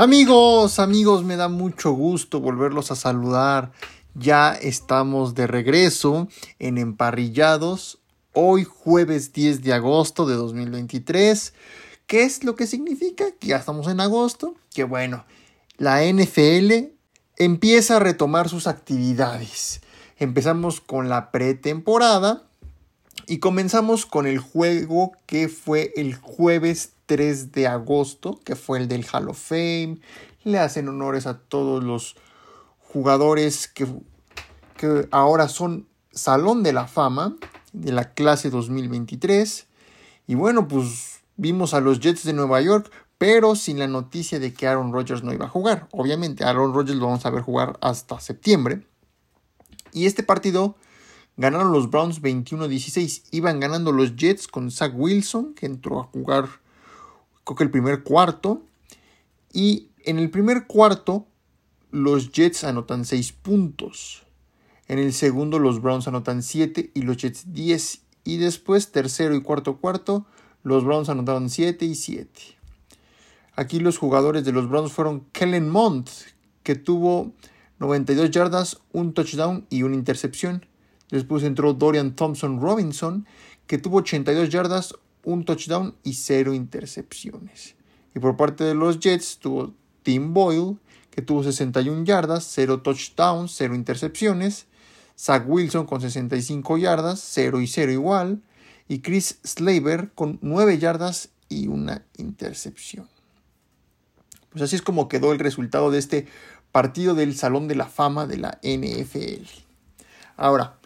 Amigos, 0.00 0.78
amigos, 0.78 1.24
me 1.24 1.34
da 1.34 1.48
mucho 1.48 1.90
gusto 1.90 2.38
volverlos 2.38 2.92
a 2.92 2.94
saludar. 2.94 3.72
Ya 4.14 4.52
estamos 4.52 5.34
de 5.34 5.48
regreso 5.48 6.28
en 6.60 6.78
Emparrillados, 6.78 7.98
hoy 8.32 8.62
jueves 8.62 9.32
10 9.32 9.64
de 9.64 9.72
agosto 9.72 10.24
de 10.24 10.36
2023. 10.36 11.52
¿Qué 12.06 12.22
es 12.22 12.44
lo 12.44 12.54
que 12.54 12.68
significa? 12.68 13.24
Que 13.40 13.48
ya 13.48 13.56
estamos 13.56 13.88
en 13.88 13.98
agosto, 13.98 14.54
que 14.72 14.84
bueno, 14.84 15.24
la 15.78 16.04
NFL 16.04 16.92
empieza 17.36 17.96
a 17.96 17.98
retomar 17.98 18.48
sus 18.48 18.68
actividades. 18.68 19.80
Empezamos 20.16 20.80
con 20.80 21.08
la 21.08 21.32
pretemporada 21.32 22.44
y 23.26 23.38
comenzamos 23.38 24.06
con 24.06 24.28
el 24.28 24.38
juego 24.38 25.10
que 25.26 25.48
fue 25.48 25.92
el 25.96 26.14
jueves 26.14 26.92
3 27.08 27.50
de 27.52 27.66
agosto, 27.66 28.38
que 28.44 28.54
fue 28.54 28.78
el 28.78 28.86
del 28.86 29.06
Hall 29.12 29.30
of 29.30 29.38
Fame. 29.38 29.98
Le 30.44 30.58
hacen 30.58 30.88
honores 30.88 31.26
a 31.26 31.38
todos 31.38 31.82
los 31.82 32.14
jugadores 32.78 33.66
que, 33.66 33.86
que 34.76 35.08
ahora 35.10 35.48
son 35.48 35.88
Salón 36.12 36.62
de 36.62 36.72
la 36.72 36.86
Fama 36.86 37.34
de 37.72 37.92
la 37.92 38.12
clase 38.12 38.50
2023. 38.50 39.66
Y 40.26 40.34
bueno, 40.34 40.68
pues 40.68 41.20
vimos 41.36 41.74
a 41.74 41.80
los 41.80 42.00
Jets 42.00 42.24
de 42.24 42.34
Nueva 42.34 42.60
York, 42.60 42.90
pero 43.16 43.56
sin 43.56 43.78
la 43.78 43.88
noticia 43.88 44.38
de 44.38 44.52
que 44.52 44.66
Aaron 44.66 44.92
Rodgers 44.92 45.22
no 45.22 45.32
iba 45.32 45.46
a 45.46 45.50
jugar. 45.50 45.88
Obviamente, 45.92 46.44
Aaron 46.44 46.74
Rodgers 46.74 46.98
lo 46.98 47.06
vamos 47.06 47.24
a 47.24 47.30
ver 47.30 47.42
jugar 47.42 47.78
hasta 47.80 48.20
septiembre. 48.20 48.86
Y 49.92 50.06
este 50.06 50.22
partido 50.22 50.76
ganaron 51.38 51.72
los 51.72 51.90
Browns 51.90 52.20
21-16. 52.20 53.22
Iban 53.30 53.60
ganando 53.60 53.92
los 53.92 54.16
Jets 54.16 54.46
con 54.46 54.70
Zach 54.70 54.92
Wilson, 54.94 55.54
que 55.54 55.66
entró 55.66 56.00
a 56.00 56.04
jugar 56.04 56.48
que 57.54 57.64
el 57.64 57.70
primer 57.70 58.02
cuarto. 58.02 58.62
Y 59.52 59.88
en 60.04 60.18
el 60.18 60.30
primer 60.30 60.66
cuarto, 60.66 61.26
los 61.90 62.32
Jets 62.32 62.64
anotan 62.64 63.04
6 63.04 63.32
puntos. 63.32 64.24
En 64.86 64.98
el 64.98 65.12
segundo, 65.12 65.58
los 65.58 65.82
Browns 65.82 66.08
anotan 66.08 66.42
7 66.42 66.92
y 66.94 67.02
los 67.02 67.18
Jets 67.18 67.52
10. 67.52 68.02
Y 68.24 68.36
después, 68.38 68.92
tercero 68.92 69.34
y 69.34 69.42
cuarto 69.42 69.78
cuarto, 69.78 70.26
los 70.62 70.84
Browns 70.84 71.08
anotaron 71.08 71.50
7 71.50 71.84
y 71.84 71.94
7. 71.94 72.30
Aquí 73.54 73.80
los 73.80 73.98
jugadores 73.98 74.44
de 74.44 74.52
los 74.52 74.68
Browns 74.68 74.92
fueron 74.92 75.26
Kellen 75.32 75.68
Mond, 75.68 76.08
que 76.62 76.74
tuvo 76.74 77.32
92 77.78 78.30
yardas, 78.30 78.78
un 78.92 79.14
touchdown 79.14 79.66
y 79.70 79.82
una 79.82 79.96
intercepción. 79.96 80.66
Después 81.10 81.42
entró 81.42 81.72
Dorian 81.74 82.14
Thompson 82.14 82.60
Robinson, 82.60 83.26
que 83.66 83.78
tuvo 83.78 83.98
82 83.98 84.50
yardas, 84.50 84.94
un 85.24 85.44
touchdown 85.44 85.94
y 86.02 86.14
cero 86.14 86.54
intercepciones. 86.54 87.74
Y 88.14 88.20
por 88.20 88.36
parte 88.36 88.64
de 88.64 88.74
los 88.74 89.00
Jets 89.00 89.38
tuvo 89.38 89.74
Tim 90.02 90.32
Boyle, 90.32 90.76
que 91.10 91.22
tuvo 91.22 91.42
61 91.42 92.04
yardas, 92.04 92.48
0 92.52 92.82
touchdowns, 92.82 93.52
0 93.56 93.74
intercepciones. 93.74 94.66
Zach 95.18 95.44
Wilson 95.48 95.84
con 95.84 96.00
65 96.00 96.78
yardas, 96.78 97.20
0 97.32 97.60
y 97.60 97.66
0 97.66 97.92
igual. 97.92 98.40
Y 98.86 99.00
Chris 99.00 99.38
Slaver 99.44 100.12
con 100.14 100.38
9 100.42 100.78
yardas 100.78 101.30
y 101.48 101.66
una 101.66 102.04
intercepción. 102.16 103.08
Pues 104.50 104.62
así 104.62 104.76
es 104.76 104.82
como 104.82 105.08
quedó 105.08 105.32
el 105.32 105.38
resultado 105.38 105.90
de 105.90 105.98
este 105.98 106.26
partido 106.72 107.14
del 107.14 107.36
Salón 107.36 107.68
de 107.68 107.74
la 107.74 107.86
Fama 107.86 108.26
de 108.26 108.36
la 108.38 108.58
NFL. 108.62 109.44
Ahora, 110.36 110.78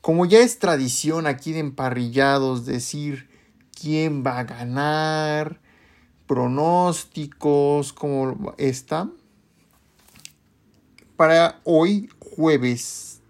como 0.00 0.26
ya 0.26 0.38
es 0.40 0.58
tradición 0.58 1.26
aquí 1.26 1.52
de 1.52 1.58
emparrillados 1.60 2.64
decir 2.64 3.28
quién 3.80 4.24
va 4.24 4.38
a 4.38 4.44
ganar, 4.44 5.60
pronósticos, 6.26 7.92
cómo 7.92 8.54
está. 8.58 9.08
Para 11.16 11.60
hoy, 11.64 12.08
jueves 12.18 13.20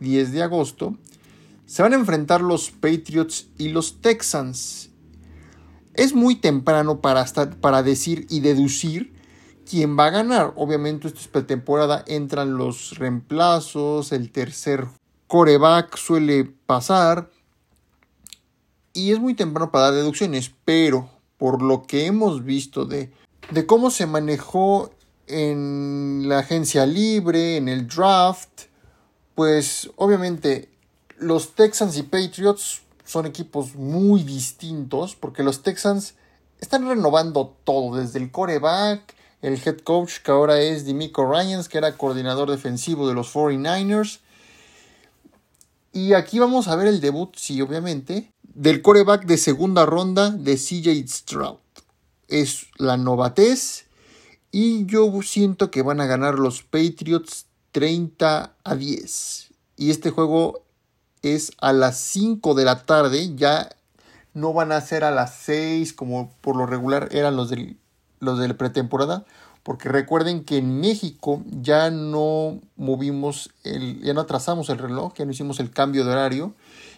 10 0.00 0.32
de 0.32 0.42
agosto, 0.42 0.96
se 1.66 1.82
van 1.82 1.92
a 1.92 1.96
enfrentar 1.96 2.40
los 2.40 2.70
Patriots 2.70 3.48
y 3.58 3.68
los 3.68 4.00
Texans. 4.00 4.90
Es 5.94 6.14
muy 6.14 6.36
temprano 6.36 7.00
para, 7.00 7.24
para 7.60 7.82
decir 7.82 8.26
y 8.28 8.40
deducir 8.40 9.12
quién 9.68 9.98
va 9.98 10.06
a 10.06 10.10
ganar. 10.10 10.52
Obviamente, 10.56 11.08
esto 11.08 11.20
es 11.20 11.28
pretemporada, 11.28 12.04
entran 12.06 12.56
los 12.56 12.98
reemplazos, 12.98 14.12
el 14.12 14.30
tercer 14.30 14.86
coreback 15.26 15.96
suele 15.96 16.44
pasar 16.44 17.30
y 18.92 19.12
es 19.12 19.20
muy 19.20 19.34
temprano 19.34 19.70
para 19.70 19.86
dar 19.86 19.94
deducciones, 19.94 20.52
pero 20.64 21.08
por 21.38 21.62
lo 21.62 21.82
que 21.82 22.06
hemos 22.06 22.44
visto 22.44 22.84
de, 22.84 23.10
de 23.50 23.66
cómo 23.66 23.90
se 23.90 24.06
manejó 24.06 24.90
en 25.26 26.24
la 26.28 26.40
agencia 26.40 26.86
libre, 26.86 27.56
en 27.56 27.68
el 27.68 27.86
draft, 27.86 28.62
pues 29.34 29.90
obviamente 29.96 30.68
los 31.18 31.54
Texans 31.54 31.96
y 31.96 32.02
Patriots 32.02 32.82
son 33.04 33.26
equipos 33.26 33.74
muy 33.74 34.22
distintos 34.22 35.16
porque 35.16 35.42
los 35.42 35.62
Texans 35.62 36.14
están 36.60 36.86
renovando 36.86 37.56
todo, 37.64 37.96
desde 37.96 38.18
el 38.18 38.30
coreback, 38.30 39.14
el 39.42 39.60
head 39.64 39.78
coach 39.78 40.18
que 40.22 40.30
ahora 40.30 40.60
es 40.60 40.84
Dimico 40.84 41.30
Ryans, 41.30 41.68
que 41.68 41.78
era 41.78 41.96
coordinador 41.96 42.50
defensivo 42.50 43.08
de 43.08 43.14
los 43.14 43.34
49ers. 43.34 44.20
Y 45.92 46.14
aquí 46.14 46.38
vamos 46.38 46.68
a 46.68 46.76
ver 46.76 46.86
el 46.86 47.00
debut, 47.00 47.34
sí, 47.36 47.60
obviamente, 47.60 48.31
del 48.54 48.82
coreback 48.82 49.24
de 49.24 49.38
segunda 49.38 49.86
ronda 49.86 50.30
de 50.30 50.56
CJ 50.56 51.06
Stroud. 51.08 51.58
Es 52.28 52.66
la 52.76 52.96
novatez 52.96 53.86
y 54.50 54.86
yo 54.86 55.10
siento 55.22 55.70
que 55.70 55.82
van 55.82 56.00
a 56.00 56.06
ganar 56.06 56.38
los 56.38 56.62
Patriots 56.62 57.46
30 57.72 58.54
a 58.62 58.74
10. 58.74 59.50
Y 59.76 59.90
este 59.90 60.10
juego 60.10 60.62
es 61.22 61.52
a 61.60 61.72
las 61.72 61.98
5 61.98 62.54
de 62.54 62.64
la 62.64 62.84
tarde, 62.84 63.34
ya 63.34 63.70
no 64.34 64.52
van 64.52 64.72
a 64.72 64.80
ser 64.80 65.04
a 65.04 65.10
las 65.10 65.34
6 65.36 65.92
como 65.92 66.32
por 66.40 66.56
lo 66.56 66.66
regular 66.66 67.08
eran 67.12 67.36
los, 67.36 67.52
los 68.20 68.38
de 68.38 68.48
la 68.48 68.54
pretemporada, 68.54 69.24
porque 69.62 69.88
recuerden 69.88 70.44
que 70.44 70.58
en 70.58 70.80
México 70.80 71.42
ya 71.46 71.90
no 71.90 72.60
movimos, 72.76 73.50
el, 73.62 74.02
ya 74.02 74.12
no 74.12 74.22
atrasamos 74.22 74.68
el 74.70 74.78
reloj, 74.78 75.14
ya 75.16 75.24
no 75.24 75.30
hicimos 75.30 75.60
el 75.60 75.70
cambio 75.70 76.04
de 76.04 76.12
horario 76.12 76.54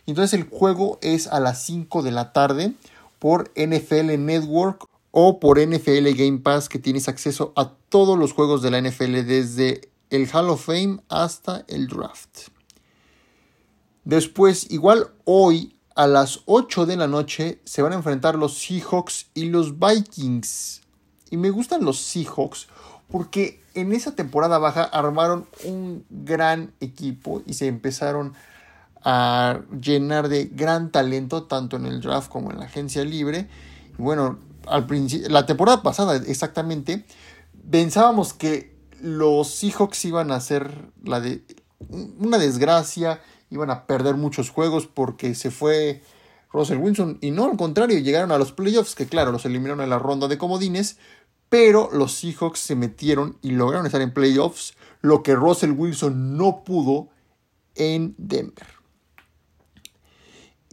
entonces 0.06 0.38
el 0.38 0.48
juego 0.48 0.98
es 1.02 1.26
a 1.26 1.40
las 1.40 1.62
5 1.64 2.02
de 2.02 2.10
la 2.10 2.32
tarde 2.32 2.72
por 3.18 3.50
NFL 3.56 4.18
Network 4.18 4.86
o 5.10 5.40
por 5.40 5.58
NFL 5.58 6.08
Game 6.14 6.38
Pass 6.38 6.68
que 6.68 6.78
tienes 6.78 7.08
acceso 7.08 7.52
a 7.56 7.72
todos 7.88 8.18
los 8.18 8.32
juegos 8.32 8.62
de 8.62 8.70
la 8.70 8.80
NFL 8.80 9.24
desde 9.26 9.88
el 10.10 10.28
Hall 10.32 10.50
of 10.50 10.66
Fame 10.66 11.00
hasta 11.08 11.64
el 11.68 11.86
draft. 11.86 12.48
Después, 14.04 14.70
igual 14.70 15.08
hoy 15.24 15.76
a 15.94 16.06
las 16.06 16.40
8 16.46 16.86
de 16.86 16.96
la 16.96 17.06
noche 17.06 17.60
se 17.64 17.80
van 17.80 17.92
a 17.92 17.96
enfrentar 17.96 18.34
los 18.34 18.58
Seahawks 18.58 19.28
y 19.34 19.46
los 19.46 19.78
Vikings. 19.78 20.82
Y 21.30 21.36
me 21.36 21.50
gustan 21.50 21.84
los 21.84 22.00
Seahawks 22.00 22.68
porque 23.10 23.62
en 23.74 23.92
esa 23.92 24.14
temporada 24.14 24.58
baja 24.58 24.84
armaron 24.84 25.46
un 25.64 26.04
gran 26.10 26.72
equipo 26.80 27.42
y 27.46 27.54
se 27.54 27.66
empezaron 27.66 28.34
a 28.34 28.53
a 29.04 29.60
llenar 29.80 30.28
de 30.28 30.46
gran 30.46 30.90
talento 30.90 31.44
tanto 31.44 31.76
en 31.76 31.86
el 31.86 32.00
draft 32.00 32.30
como 32.30 32.50
en 32.50 32.58
la 32.58 32.64
agencia 32.64 33.04
libre. 33.04 33.48
Y 33.98 34.02
bueno, 34.02 34.38
al 34.66 34.86
la 35.28 35.46
temporada 35.46 35.82
pasada 35.82 36.16
exactamente, 36.16 37.04
pensábamos 37.70 38.32
que 38.32 38.74
los 39.00 39.50
Seahawks 39.50 40.04
iban 40.06 40.30
a 40.32 40.40
ser 40.40 40.90
la 41.04 41.20
de 41.20 41.44
una 42.18 42.38
desgracia, 42.38 43.20
iban 43.50 43.70
a 43.70 43.86
perder 43.86 44.14
muchos 44.14 44.48
juegos 44.48 44.86
porque 44.86 45.34
se 45.34 45.50
fue 45.50 46.02
Russell 46.50 46.78
Wilson 46.78 47.18
y 47.20 47.30
no, 47.30 47.44
al 47.44 47.58
contrario, 47.58 47.98
llegaron 47.98 48.32
a 48.32 48.38
los 48.38 48.52
playoffs 48.52 48.94
que 48.94 49.06
claro, 49.06 49.32
los 49.32 49.44
eliminaron 49.44 49.82
en 49.82 49.90
la 49.90 49.98
ronda 49.98 50.28
de 50.28 50.38
comodines, 50.38 50.96
pero 51.50 51.90
los 51.92 52.12
Seahawks 52.14 52.60
se 52.60 52.74
metieron 52.74 53.36
y 53.42 53.50
lograron 53.50 53.84
estar 53.84 54.00
en 54.00 54.14
playoffs, 54.14 54.74
lo 55.02 55.22
que 55.22 55.34
Russell 55.34 55.72
Wilson 55.72 56.38
no 56.38 56.64
pudo 56.64 57.08
en 57.74 58.14
Denver. 58.16 58.83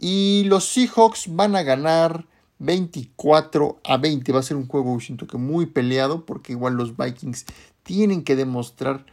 Y 0.04 0.42
los 0.46 0.64
Seahawks 0.64 1.32
van 1.32 1.54
a 1.54 1.62
ganar 1.62 2.26
24 2.58 3.80
a 3.84 3.96
20. 3.98 4.32
Va 4.32 4.40
a 4.40 4.42
ser 4.42 4.56
un 4.56 4.66
juego, 4.66 4.98
siento 4.98 5.28
que 5.28 5.38
muy 5.38 5.66
peleado, 5.66 6.26
porque 6.26 6.54
igual 6.54 6.74
los 6.74 6.96
Vikings 6.96 7.46
tienen 7.84 8.24
que 8.24 8.34
demostrar 8.34 9.06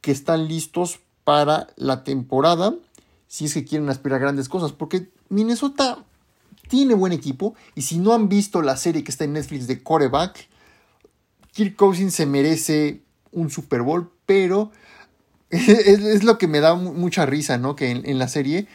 que 0.00 0.12
están 0.12 0.46
listos 0.46 1.00
para 1.24 1.66
la 1.74 2.04
temporada. 2.04 2.76
Si 3.26 3.46
es 3.46 3.54
que 3.54 3.64
quieren 3.64 3.88
aspirar 3.88 4.18
a 4.18 4.22
grandes 4.22 4.48
cosas. 4.48 4.70
Porque 4.70 5.08
Minnesota 5.30 6.04
tiene 6.68 6.94
buen 6.94 7.12
equipo. 7.12 7.56
Y 7.74 7.82
si 7.82 7.98
no 7.98 8.14
han 8.14 8.28
visto 8.28 8.62
la 8.62 8.76
serie 8.76 9.02
que 9.02 9.10
está 9.10 9.24
en 9.24 9.32
Netflix 9.32 9.66
de 9.66 9.82
Coreback, 9.82 10.48
Kirk 11.50 11.74
Cousins 11.74 12.14
se 12.14 12.24
merece 12.24 13.02
un 13.32 13.50
Super 13.50 13.82
Bowl. 13.82 14.12
Pero 14.26 14.70
es, 15.50 16.22
lo 16.22 16.38
que 16.38 16.46
me 16.46 16.60
da 16.60 16.76
mucha 16.76 17.26
risa, 17.26 17.58
¿no? 17.58 17.74
Que 17.74 17.90
en 17.90 18.18
la 18.20 18.28
serie 18.28 18.68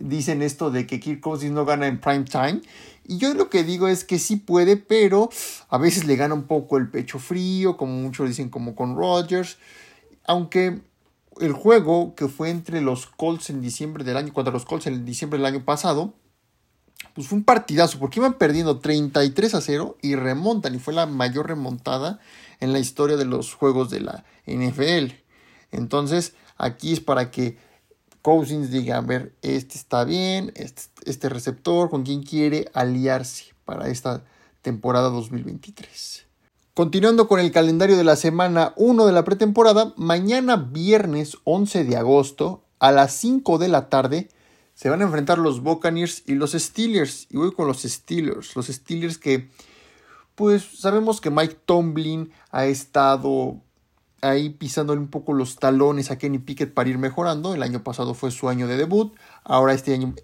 dicen 0.00 0.42
esto 0.42 0.70
de 0.70 0.86
que 0.86 1.00
Kirk 1.00 1.20
Cousins 1.20 1.52
no 1.52 1.64
gana 1.64 1.86
en 1.86 2.00
prime 2.00 2.24
time 2.24 2.60
Y 3.04 3.18
yo 3.18 3.34
lo 3.34 3.50
que 3.50 3.64
digo 3.64 3.88
es 3.88 4.04
que 4.04 4.18
sí 4.18 4.36
puede, 4.36 4.76
pero 4.76 5.30
a 5.68 5.78
veces 5.78 6.04
le 6.04 6.16
gana 6.16 6.34
un 6.34 6.44
poco 6.44 6.76
el 6.76 6.88
pecho 6.88 7.18
frío, 7.18 7.76
como 7.76 7.92
muchos 7.92 8.28
dicen, 8.28 8.50
como 8.50 8.74
con 8.74 8.96
Rodgers. 8.96 9.58
Aunque 10.26 10.80
el 11.40 11.52
juego 11.52 12.14
que 12.14 12.28
fue 12.28 12.50
entre 12.50 12.80
los 12.80 13.06
Colts 13.06 13.50
en 13.50 13.60
diciembre 13.60 14.04
del 14.04 14.16
año, 14.16 14.32
contra 14.32 14.52
los 14.52 14.64
Colts 14.64 14.86
en 14.86 15.04
diciembre 15.04 15.38
del 15.38 15.46
año 15.46 15.64
pasado, 15.64 16.14
pues 17.14 17.28
fue 17.28 17.38
un 17.38 17.44
partidazo, 17.44 17.98
porque 17.98 18.20
iban 18.20 18.34
perdiendo 18.34 18.78
33 18.78 19.54
a 19.54 19.60
0 19.60 19.98
y 20.02 20.14
remontan, 20.14 20.74
y 20.74 20.78
fue 20.78 20.94
la 20.94 21.06
mayor 21.06 21.48
remontada 21.48 22.20
en 22.60 22.72
la 22.72 22.78
historia 22.78 23.16
de 23.16 23.24
los 23.24 23.54
juegos 23.54 23.90
de 23.90 24.00
la 24.00 24.24
NFL. 24.46 25.14
Entonces, 25.70 26.34
aquí 26.56 26.92
es 26.92 27.00
para 27.00 27.30
que 27.30 27.56
Cousins 28.22 28.70
diga, 28.70 28.98
a 28.98 29.00
ver, 29.00 29.34
este 29.42 29.76
está 29.76 30.04
bien, 30.04 30.52
este, 30.56 30.82
este 31.04 31.28
receptor, 31.28 31.90
con 31.90 32.04
quién 32.04 32.22
quiere 32.22 32.70
aliarse 32.74 33.54
para 33.64 33.88
esta 33.88 34.24
temporada 34.62 35.08
2023. 35.10 36.26
Continuando 36.74 37.26
con 37.26 37.40
el 37.40 37.50
calendario 37.50 37.96
de 37.96 38.04
la 38.04 38.16
semana 38.16 38.72
1 38.76 39.06
de 39.06 39.12
la 39.12 39.24
pretemporada, 39.24 39.94
mañana 39.96 40.56
viernes 40.56 41.36
11 41.44 41.84
de 41.84 41.96
agosto 41.96 42.62
a 42.78 42.92
las 42.92 43.12
5 43.14 43.58
de 43.58 43.68
la 43.68 43.88
tarde 43.88 44.28
se 44.78 44.88
van 44.88 45.00
a 45.00 45.04
enfrentar 45.06 45.38
los 45.38 45.60
Buccaneers 45.60 46.22
y 46.24 46.34
los 46.34 46.52
Steelers. 46.52 47.26
Y 47.30 47.36
voy 47.36 47.50
con 47.50 47.66
los 47.66 47.82
Steelers. 47.82 48.54
Los 48.54 48.68
Steelers 48.68 49.18
que, 49.18 49.50
pues 50.36 50.62
sabemos 50.78 51.20
que 51.20 51.30
Mike 51.30 51.58
Tomlin 51.66 52.30
ha 52.52 52.66
estado 52.66 53.60
ahí 54.20 54.50
pisándole 54.50 55.00
un 55.00 55.08
poco 55.08 55.32
los 55.32 55.56
talones 55.56 56.10
a 56.10 56.18
Kenny 56.18 56.38
Pickett 56.38 56.74
para 56.74 56.88
ir 56.88 56.98
mejorando. 56.98 57.54
El 57.54 57.62
año 57.62 57.82
pasado 57.82 58.14
fue 58.14 58.30
su 58.30 58.48
año 58.48 58.66
de 58.66 58.76
debut. 58.76 59.14
Ahora 59.44 59.74
este 59.74 59.94
año 59.94 60.14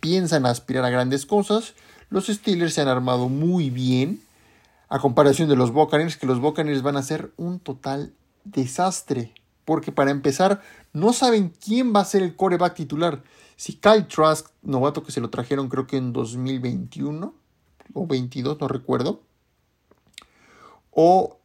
piensan 0.00 0.46
aspirar 0.46 0.84
a 0.84 0.90
grandes 0.90 1.26
cosas. 1.26 1.74
Los 2.10 2.26
Steelers 2.26 2.74
se 2.74 2.80
han 2.80 2.88
armado 2.88 3.28
muy 3.28 3.70
bien. 3.70 4.20
A 4.88 4.98
comparación 4.98 5.48
de 5.48 5.56
los 5.56 5.72
Buccaneers, 5.72 6.16
que 6.16 6.26
los 6.26 6.40
Buccaneers 6.40 6.82
van 6.82 6.96
a 6.96 7.02
ser 7.02 7.32
un 7.36 7.58
total 7.58 8.12
desastre. 8.44 9.32
Porque 9.64 9.92
para 9.92 10.10
empezar, 10.10 10.60
no 10.92 11.12
saben 11.12 11.52
quién 11.64 11.94
va 11.94 12.00
a 12.00 12.04
ser 12.04 12.22
el 12.22 12.36
coreback 12.36 12.74
titular. 12.74 13.22
Si 13.56 13.74
Kyle 13.74 14.06
Trask, 14.06 14.48
novato 14.62 15.02
que 15.02 15.12
se 15.12 15.20
lo 15.20 15.30
trajeron 15.30 15.68
creo 15.68 15.86
que 15.86 15.96
en 15.96 16.12
2021 16.12 17.34
o 17.94 18.06
22, 18.06 18.60
no 18.60 18.68
recuerdo. 18.68 19.22
O 20.90 21.38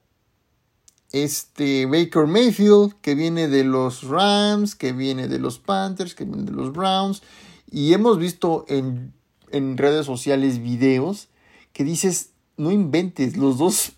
este 1.11 1.85
Baker 1.85 2.27
Mayfield, 2.27 2.93
que 3.01 3.15
viene 3.15 3.47
de 3.47 3.63
los 3.63 4.03
Rams, 4.03 4.75
que 4.75 4.93
viene 4.93 5.27
de 5.27 5.39
los 5.39 5.59
Panthers, 5.59 6.13
que 6.15 6.25
viene 6.25 6.43
de 6.43 6.51
los 6.51 6.71
Browns. 6.71 7.23
Y 7.71 7.93
hemos 7.93 8.17
visto 8.17 8.65
en, 8.67 9.13
en 9.51 9.77
redes 9.77 10.05
sociales 10.05 10.61
videos 10.61 11.29
que 11.73 11.83
dices, 11.83 12.31
no 12.57 12.71
inventes, 12.71 13.37
los 13.37 13.57
dos 13.57 13.93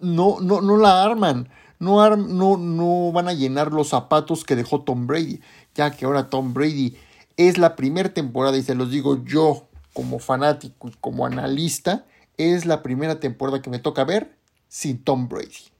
no, 0.00 0.40
no, 0.40 0.60
no 0.60 0.76
la 0.76 1.02
arman. 1.02 1.48
No, 1.78 2.16
no, 2.16 2.56
no 2.56 3.12
van 3.12 3.28
a 3.28 3.34
llenar 3.34 3.70
los 3.70 3.88
zapatos 3.88 4.44
que 4.44 4.56
dejó 4.56 4.80
Tom 4.80 5.06
Brady, 5.06 5.40
ya 5.74 5.90
que 5.90 6.06
ahora 6.06 6.30
Tom 6.30 6.54
Brady 6.54 6.96
es 7.36 7.58
la 7.58 7.76
primera 7.76 8.14
temporada, 8.14 8.56
y 8.56 8.62
se 8.62 8.74
los 8.74 8.90
digo 8.90 9.22
yo 9.24 9.68
como 9.92 10.18
fanático 10.18 10.88
y 10.88 10.92
como 11.00 11.26
analista, 11.26 12.06
es 12.38 12.64
la 12.64 12.82
primera 12.82 13.20
temporada 13.20 13.60
que 13.60 13.68
me 13.68 13.78
toca 13.78 14.04
ver 14.04 14.38
sin 14.68 15.02
Tom 15.04 15.28
Brady. 15.28 15.75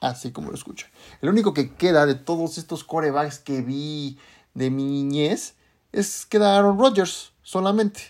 Así 0.00 0.30
como 0.30 0.50
lo 0.50 0.54
escuchan. 0.54 0.90
El 1.20 1.28
único 1.28 1.54
que 1.54 1.74
queda 1.74 2.06
de 2.06 2.14
todos 2.14 2.58
estos 2.58 2.84
corebacks 2.84 3.38
que 3.38 3.62
vi 3.62 4.18
de 4.54 4.70
mi 4.70 4.84
niñez 4.84 5.54
es 5.92 6.26
queda 6.26 6.56
Aaron 6.56 6.78
Rodgers 6.78 7.32
solamente. 7.42 8.00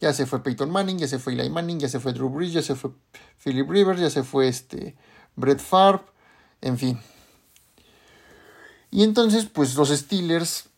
Ya 0.00 0.12
se 0.12 0.26
fue 0.26 0.42
Peyton 0.42 0.70
Manning, 0.70 0.98
ya 0.98 1.08
se 1.08 1.18
fue 1.18 1.32
Eli 1.32 1.48
Manning, 1.48 1.80
ya 1.80 1.88
se 1.88 2.00
fue 2.00 2.12
Drew 2.12 2.28
Brees, 2.28 2.52
ya 2.52 2.62
se 2.62 2.74
fue 2.74 2.90
Philip 3.42 3.68
Rivers, 3.68 4.00
ya 4.00 4.10
se 4.10 4.22
fue 4.22 4.48
este 4.48 4.94
Brett 5.36 5.60
Favre, 5.60 6.02
en 6.60 6.78
fin. 6.78 7.00
Y 8.90 9.02
entonces, 9.02 9.46
pues 9.46 9.74
los 9.74 9.88
Steelers, 9.88 10.68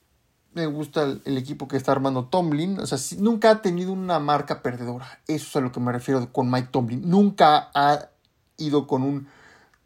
me 0.54 0.66
gusta 0.66 1.02
el, 1.25 1.38
equipo 1.38 1.69
que 1.69 1.76
está 1.76 1.93
armando 1.93 2.26
Tomlin. 2.26 2.81
O 2.81 2.87
sea, 2.87 2.99
nunca 3.19 3.50
ha 3.50 3.62
tenido 3.62 3.93
una 3.93 4.19
marca 4.19 4.62
perdedora. 4.62 5.20
Eso 5.26 5.46
es 5.46 5.56
a 5.56 5.61
lo 5.61 5.72
que 5.72 5.81
me 5.81 5.93
refiero 5.93 6.32
con 6.32 6.50
Mike 6.50 6.69
Tomlin. 6.72 7.08
Nunca 7.08 7.70
ha 7.75 8.08
ido 8.56 8.87
con 8.87 9.02
un 9.02 9.28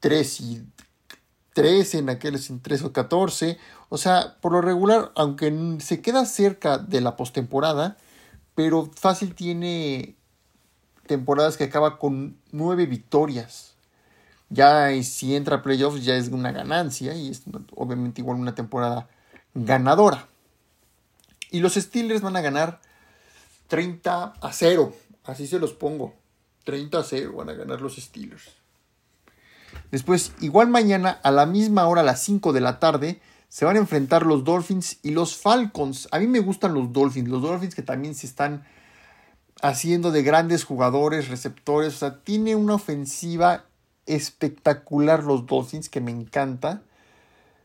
3 0.02 0.40
y 0.40 0.66
13 1.54 1.98
en 1.98 2.10
aquel 2.10 2.34
en 2.34 2.60
3 2.60 2.82
o 2.82 2.92
14. 2.92 3.56
O 3.88 3.98
sea, 3.98 4.36
por 4.40 4.52
lo 4.52 4.60
regular, 4.60 5.12
aunque 5.14 5.78
se 5.80 6.02
queda 6.02 6.26
cerca 6.26 6.78
de 6.78 7.00
la 7.00 7.16
postemporada, 7.16 7.96
pero 8.54 8.90
fácil 8.94 9.34
tiene 9.34 10.16
temporadas 11.06 11.56
que 11.56 11.64
acaba 11.64 11.98
con 11.98 12.36
9 12.50 12.86
victorias. 12.86 13.74
Ya 14.50 14.90
si 15.02 15.36
entra 15.36 15.56
a 15.56 15.62
playoffs 15.62 16.04
ya 16.04 16.16
es 16.16 16.28
una 16.28 16.52
ganancia 16.52 17.14
y 17.14 17.30
es 17.30 17.42
obviamente 17.74 18.20
igual 18.20 18.38
una 18.38 18.54
temporada 18.54 19.08
ganadora. 19.54 20.26
Y 21.50 21.60
los 21.60 21.74
Steelers 21.74 22.22
van 22.22 22.36
a 22.36 22.40
ganar 22.40 22.80
30 23.68 24.34
a 24.40 24.52
0. 24.52 24.92
Así 25.24 25.46
se 25.46 25.60
los 25.60 25.72
pongo. 25.72 26.14
30 26.64 26.98
a 26.98 27.04
0 27.04 27.34
van 27.36 27.50
a 27.50 27.54
ganar 27.54 27.80
los 27.80 27.96
Steelers. 27.96 28.61
Después, 29.92 30.32
igual 30.40 30.68
mañana 30.68 31.20
a 31.22 31.30
la 31.30 31.44
misma 31.44 31.86
hora, 31.86 32.00
a 32.00 32.04
las 32.04 32.22
5 32.22 32.54
de 32.54 32.60
la 32.62 32.80
tarde, 32.80 33.20
se 33.50 33.66
van 33.66 33.76
a 33.76 33.80
enfrentar 33.80 34.24
los 34.24 34.42
Dolphins 34.42 34.98
y 35.02 35.10
los 35.10 35.36
Falcons. 35.36 36.08
A 36.10 36.18
mí 36.18 36.26
me 36.26 36.40
gustan 36.40 36.72
los 36.72 36.94
Dolphins. 36.94 37.28
Los 37.28 37.42
Dolphins 37.42 37.74
que 37.74 37.82
también 37.82 38.14
se 38.14 38.26
están 38.26 38.64
haciendo 39.60 40.10
de 40.10 40.22
grandes 40.22 40.64
jugadores, 40.64 41.28
receptores. 41.28 41.94
O 41.94 41.98
sea, 41.98 42.20
tiene 42.24 42.56
una 42.56 42.76
ofensiva 42.76 43.66
espectacular 44.06 45.24
los 45.24 45.44
Dolphins 45.44 45.90
que 45.90 46.00
me 46.00 46.10
encanta. 46.10 46.80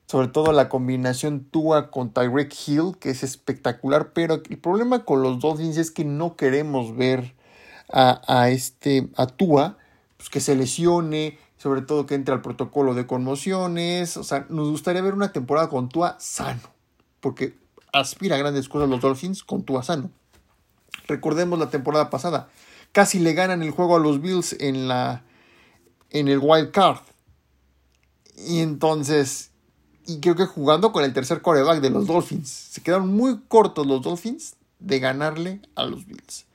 Sobre 0.06 0.28
todo 0.28 0.52
la 0.52 0.68
combinación 0.68 1.46
Tua 1.46 1.92
con 1.92 2.12
Tyreek 2.12 2.54
Hill, 2.68 2.98
que 3.00 3.12
es 3.12 3.24
espectacular. 3.24 4.12
Pero 4.12 4.42
el 4.50 4.58
problema 4.58 5.06
con 5.06 5.22
los 5.22 5.40
Dolphins 5.40 5.78
es 5.78 5.92
que 5.92 6.04
no 6.04 6.36
queremos 6.36 6.94
ver 6.98 7.36
a, 7.90 8.50
este, 8.50 9.08
a 9.16 9.28
Tua 9.28 9.78
pues, 10.18 10.30
que 10.30 10.42
se 10.42 10.56
lesione, 10.56 11.38
sobre 11.68 11.82
todo 11.82 12.06
que 12.06 12.16
entre 12.16 12.34
al 12.34 12.42
protocolo 12.42 12.94
de 12.94 13.06
conmociones. 13.06 14.16
O 14.16 14.24
sea, 14.24 14.46
nos 14.48 14.70
gustaría 14.70 15.02
ver 15.02 15.14
una 15.14 15.34
temporada 15.34 15.68
con 15.68 15.90
Tua 15.90 16.16
sano, 16.18 16.62
porque 17.20 17.58
aspira 17.92 18.38
a 18.38 18.40
grandes 18.40 18.70
cosas 18.70 18.88
los 18.88 19.02
Dolphins 19.02 19.44
con 19.44 19.64
Tua 19.64 19.84
sano. 19.84 20.10
Recordemos 21.10 21.60
la 21.60 21.70
temporada 21.70 22.10
pasada, 22.10 22.48
casi 22.94 23.20
le 23.20 23.34
ganan 23.34 23.64
el 23.64 23.72
juego 23.72 23.98
a 23.98 24.00
los 24.00 24.22
Bills 24.22 24.56
en 24.62 24.88
la 24.88 25.24
en 26.10 26.30
el 26.30 26.40
wild 26.42 26.72
card. 26.72 27.00
Y 28.38 28.62
entonces 28.62 29.52
y 30.06 30.22
creo 30.22 30.36
que 30.36 30.46
jugando 30.46 30.94
con 30.94 31.04
el 31.04 31.12
tercer 31.12 31.42
coreback 31.42 31.82
de 31.82 31.90
los 31.90 32.08
Dolphins. 32.08 32.48
Se 32.48 32.82
quedaron 32.82 33.14
muy 33.14 33.42
cortos 33.50 33.86
los 33.86 34.02
Dolphins 34.02 34.56
de 34.80 35.00
ganarle 35.00 35.60
a 35.76 35.84
los 35.84 36.06
Bills. 36.06 36.46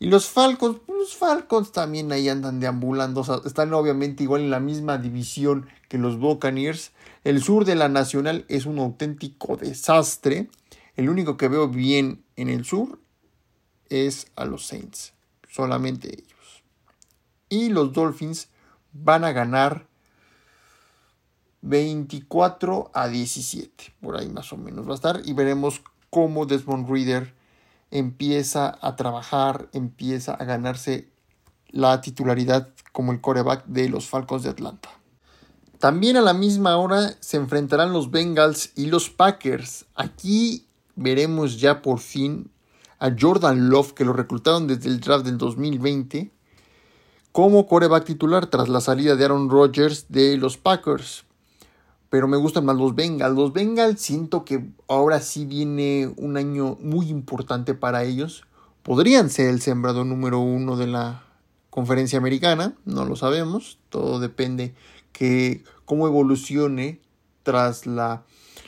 Y 0.00 0.06
los 0.06 0.28
Falcons, 0.28 0.78
pues, 0.86 0.98
los 0.98 1.16
Falcons 1.16 1.72
también 1.72 2.12
ahí 2.12 2.28
andan 2.28 2.60
deambulando. 2.60 3.24
están 3.44 3.72
obviamente 3.74 4.22
igual 4.22 4.42
en 4.42 4.50
la 4.50 4.60
misma 4.60 4.98
división 4.98 5.68
que 5.88 5.98
los 5.98 6.18
Buccaneers. 6.18 6.92
El 7.24 7.42
sur 7.42 7.64
de 7.64 7.74
la 7.74 7.88
Nacional 7.88 8.44
es 8.48 8.66
un 8.66 8.78
auténtico 8.78 9.56
desastre. 9.56 10.48
El 10.96 11.08
único 11.08 11.36
que 11.36 11.48
veo 11.48 11.68
bien 11.68 12.22
en 12.36 12.48
el 12.48 12.64
sur 12.64 13.00
es 13.88 14.28
a 14.36 14.44
los 14.44 14.66
Saints. 14.66 15.14
Solamente 15.48 16.08
ellos. 16.08 16.62
Y 17.48 17.70
los 17.70 17.92
Dolphins 17.92 18.48
van 18.92 19.24
a 19.24 19.32
ganar 19.32 19.86
24 21.62 22.90
a 22.94 23.08
17. 23.08 23.94
Por 24.00 24.16
ahí 24.16 24.28
más 24.28 24.52
o 24.52 24.56
menos 24.56 24.86
va 24.86 24.92
a 24.92 24.96
estar. 24.96 25.22
Y 25.24 25.32
veremos 25.32 25.82
cómo 26.10 26.46
Desmond 26.46 26.88
Reader 26.88 27.37
empieza 27.90 28.78
a 28.80 28.96
trabajar, 28.96 29.68
empieza 29.72 30.34
a 30.34 30.44
ganarse 30.44 31.08
la 31.70 32.00
titularidad 32.00 32.68
como 32.92 33.12
el 33.12 33.20
coreback 33.20 33.66
de 33.66 33.88
los 33.88 34.06
Falcons 34.06 34.42
de 34.42 34.50
Atlanta. 34.50 34.90
También 35.78 36.16
a 36.16 36.22
la 36.22 36.34
misma 36.34 36.76
hora 36.76 37.14
se 37.20 37.36
enfrentarán 37.36 37.92
los 37.92 38.10
Bengals 38.10 38.72
y 38.74 38.86
los 38.86 39.10
Packers. 39.10 39.86
Aquí 39.94 40.66
veremos 40.96 41.60
ya 41.60 41.82
por 41.82 42.00
fin 42.00 42.50
a 42.98 43.14
Jordan 43.16 43.70
Love, 43.70 43.92
que 43.92 44.04
lo 44.04 44.12
reclutaron 44.12 44.66
desde 44.66 44.88
el 44.88 44.98
draft 44.98 45.24
del 45.24 45.38
2020, 45.38 46.32
como 47.30 47.68
coreback 47.68 48.04
titular 48.04 48.46
tras 48.46 48.68
la 48.68 48.80
salida 48.80 49.14
de 49.14 49.24
Aaron 49.24 49.48
Rodgers 49.48 50.06
de 50.08 50.36
los 50.36 50.56
Packers 50.56 51.27
pero 52.10 52.28
me 52.28 52.36
gustan 52.36 52.64
más 52.64 52.76
los 52.76 52.94
Bengals. 52.94 53.36
Los 53.36 53.52
Bengals 53.52 54.00
siento 54.00 54.44
que 54.44 54.64
ahora 54.88 55.20
sí 55.20 55.44
viene 55.44 56.12
un 56.16 56.36
año 56.36 56.76
muy 56.80 57.08
importante 57.08 57.74
para 57.74 58.04
ellos. 58.04 58.44
Podrían 58.82 59.28
ser 59.30 59.48
el 59.48 59.60
sembrado 59.60 60.04
número 60.04 60.40
uno 60.40 60.76
de 60.76 60.86
la 60.86 61.24
conferencia 61.70 62.18
americana, 62.18 62.74
no 62.86 63.04
lo 63.04 63.16
sabemos. 63.16 63.78
Todo 63.90 64.20
depende 64.20 64.74
que 65.12 65.62
cómo 65.84 66.06
evolucione 66.06 67.00
tras 67.42 67.86
la 67.86 68.24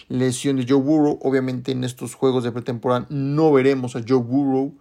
lesión 0.08 0.56
de 0.56 0.66
Joe 0.68 0.80
Burrow. 0.80 1.18
Obviamente 1.22 1.72
en 1.72 1.84
estos 1.84 2.14
juegos 2.14 2.44
de 2.44 2.52
pretemporada 2.52 3.06
no 3.08 3.52
veremos 3.52 3.96
a 3.96 4.02
Joe 4.06 4.18
Burrow. 4.18 4.74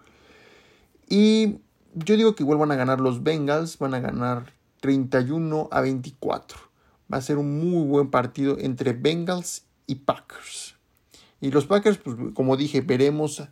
Y 1.07 1.59
yo 1.93 2.17
digo 2.17 2.35
que 2.35 2.43
igual 2.43 2.59
van 2.59 2.71
a 2.71 2.75
ganar 2.75 2.99
los 2.99 3.23
Bengals, 3.23 3.77
van 3.77 3.93
a 3.93 3.99
ganar 3.99 4.53
31 4.81 5.69
a 5.71 5.81
24. 5.81 6.68
Va 7.11 7.17
a 7.17 7.21
ser 7.21 7.37
un 7.37 7.59
muy 7.59 7.87
buen 7.87 8.09
partido 8.09 8.57
entre 8.59 8.93
Bengals 8.93 9.63
y 9.87 9.95
Packers. 9.95 10.75
Y 11.41 11.51
los 11.51 11.65
Packers, 11.65 11.97
pues 11.97 12.15
como 12.33 12.57
dije, 12.57 12.81
veremos 12.81 13.43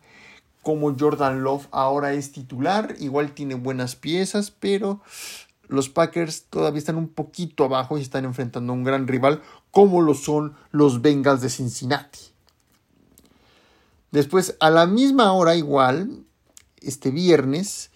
cómo 0.62 0.94
Jordan 0.98 1.42
Love 1.42 1.66
ahora 1.70 2.12
es 2.12 2.32
titular. 2.32 2.94
Igual 3.00 3.32
tiene 3.32 3.54
buenas 3.54 3.96
piezas, 3.96 4.50
pero 4.50 5.00
los 5.66 5.88
Packers 5.88 6.44
todavía 6.50 6.78
están 6.78 6.96
un 6.96 7.08
poquito 7.08 7.64
abajo 7.64 7.98
y 7.98 8.02
están 8.02 8.24
enfrentando 8.24 8.72
a 8.72 8.76
un 8.76 8.84
gran 8.84 9.08
rival 9.08 9.42
como 9.70 10.00
lo 10.02 10.14
son 10.14 10.54
los 10.70 11.02
Bengals 11.02 11.40
de 11.40 11.50
Cincinnati. 11.50 12.18
Después, 14.10 14.56
a 14.60 14.70
la 14.70 14.86
misma 14.86 15.32
hora 15.32 15.54
igual, 15.54 16.24
este 16.80 17.10
viernes, 17.10 17.90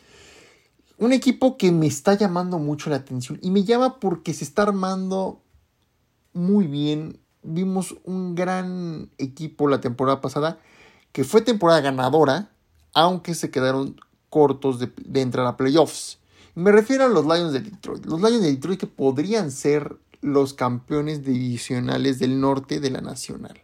un 0.98 1.12
equipo 1.12 1.56
que 1.56 1.72
me 1.72 1.86
está 1.86 2.14
llamando 2.14 2.58
mucho 2.58 2.90
la 2.90 2.96
atención 2.96 3.38
y 3.42 3.50
me 3.50 3.64
llama 3.64 3.98
porque 3.98 4.34
se 4.34 4.44
está 4.44 4.62
armando 4.62 5.41
muy 6.32 6.66
bien. 6.66 7.18
Vimos 7.42 7.96
un 8.04 8.34
gran 8.34 9.10
equipo 9.18 9.68
la 9.68 9.80
temporada 9.80 10.20
pasada 10.20 10.58
que 11.12 11.24
fue 11.24 11.42
temporada 11.42 11.80
ganadora, 11.80 12.50
aunque 12.94 13.34
se 13.34 13.50
quedaron 13.50 14.00
cortos 14.30 14.78
de, 14.78 14.90
entrar 15.20 15.46
a 15.46 15.56
playoffs. 15.56 16.18
Me 16.54 16.72
refiero 16.72 17.04
a 17.04 17.08
los 17.08 17.24
Lions 17.24 17.52
de 17.52 17.60
Detroit. 17.60 18.06
Los 18.06 18.20
Lions 18.20 18.42
de 18.42 18.50
Detroit 18.50 18.80
que 18.80 18.86
podrían 18.86 19.50
ser 19.50 19.96
los 20.20 20.54
campeones 20.54 21.24
divisionales 21.24 22.18
del 22.18 22.40
norte 22.40 22.80
de 22.80 22.90
la 22.90 23.00
nacional. 23.00 23.60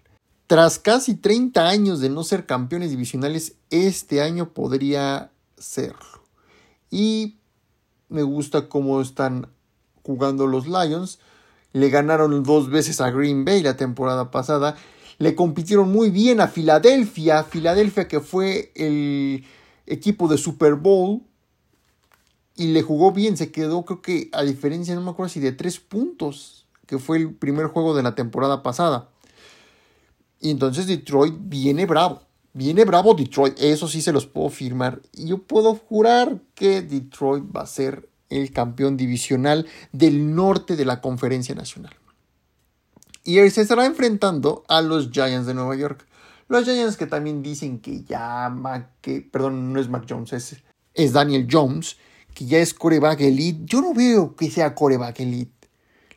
Tras 0.47 0.79
casi 0.79 1.15
30 1.15 1.69
años 1.69 2.01
de 2.01 2.09
no 2.09 2.25
ser 2.25 2.47
campeones 2.47 2.91
divisionales, 2.91 3.55
este 3.71 4.23
año 4.23 4.53
podría 4.53 5.31
serlo. 5.57 6.25
Y 6.91 7.39
me 8.09 8.23
gusta 8.23 8.69
cómo 8.69 9.01
están 9.01 9.49
jugando 10.03 10.47
los 10.47 10.67
Lions. 10.67 11.19
Le 11.79 11.91
ganaron 11.91 12.43
dos 12.43 12.71
veces 12.71 13.01
a 13.01 13.11
Green 13.13 13.45
Bay 13.45 13.63
la 13.63 13.77
temporada 13.77 14.33
pasada. 14.33 14.77
Le 15.19 15.37
compitieron 15.37 15.93
muy 15.93 16.11
bien 16.11 16.41
a 16.41 16.49
Filadelfia. 16.49 17.45
Filadelfia 17.45 18.09
que 18.09 18.19
fue 18.19 18.73
el 18.75 19.45
equipo 19.87 20.27
de 20.27 20.39
Super 20.39 20.75
Bowl. 20.75 21.23
Y 22.57 22.69
le 22.73 22.83
jugó 22.83 23.13
bien. 23.13 23.37
Se 23.37 23.53
quedó 23.53 23.85
creo 23.85 24.03
que 24.03 24.29
a 24.33 24.43
diferencia, 24.43 24.97
no 24.97 25.03
me 25.03 25.11
acuerdo 25.11 25.29
si 25.29 25.39
de 25.39 25.53
tres 25.53 25.79
puntos. 25.79 26.67
Que 26.87 26.99
fue 26.99 27.19
el 27.19 27.33
primer 27.33 27.67
juego 27.67 27.95
de 27.95 28.03
la 28.03 28.17
temporada 28.17 28.65
pasada. 28.65 29.11
Y 30.41 30.51
entonces 30.51 30.89
Detroit 30.89 31.35
viene 31.39 31.87
bravo. 31.87 32.23
Viene 32.55 32.85
bravo 32.85 33.15
Detroit, 33.15 33.57
eso 33.61 33.87
sí 33.87 34.03
se 34.03 34.11
los 34.11 34.27
puedo 34.27 34.49
firmar. 34.49 35.01
Y 35.13 35.29
yo 35.29 35.39
puedo 35.39 35.77
jurar 35.77 36.41
que 36.57 36.83
Detroit 36.83 37.45
va 37.55 37.63
a 37.63 37.67
ser 37.67 38.08
el 38.31 38.53
campeón 38.53 38.97
divisional 38.97 39.67
del 39.93 40.35
norte 40.35 40.77
de 40.77 40.85
la 40.85 41.01
conferencia 41.01 41.55
nacional. 41.55 41.95
Y 43.25 43.37
se 43.51 43.61
estará 43.61 43.85
enfrentando 43.85 44.65
a 44.69 44.81
los 44.81 45.11
Giants 45.11 45.47
de 45.47 45.55
Nueva 45.55 45.77
York. 45.77 46.07
Los 46.49 46.65
Giants 46.65 46.97
que 46.97 47.07
también 47.07 47.43
dicen 47.43 47.79
que 47.81 48.03
ya 48.05 48.51
que, 49.03 49.21
perdón, 49.21 49.73
no 49.73 49.81
es 49.81 49.89
Mac 49.89 50.07
Jones, 50.09 50.33
es, 50.33 50.57
es 50.95 51.13
Daniel 51.13 51.47
Jones, 51.51 51.99
que 52.35 52.47
ya 52.47 52.59
es 52.59 52.73
coreback 52.73 53.21
elite. 53.21 53.61
Yo 53.65 53.83
no 53.83 53.93
veo 53.93 54.35
que 54.35 54.51
sea 54.51 54.75
coreback 54.75 55.21
elite. 55.21 55.69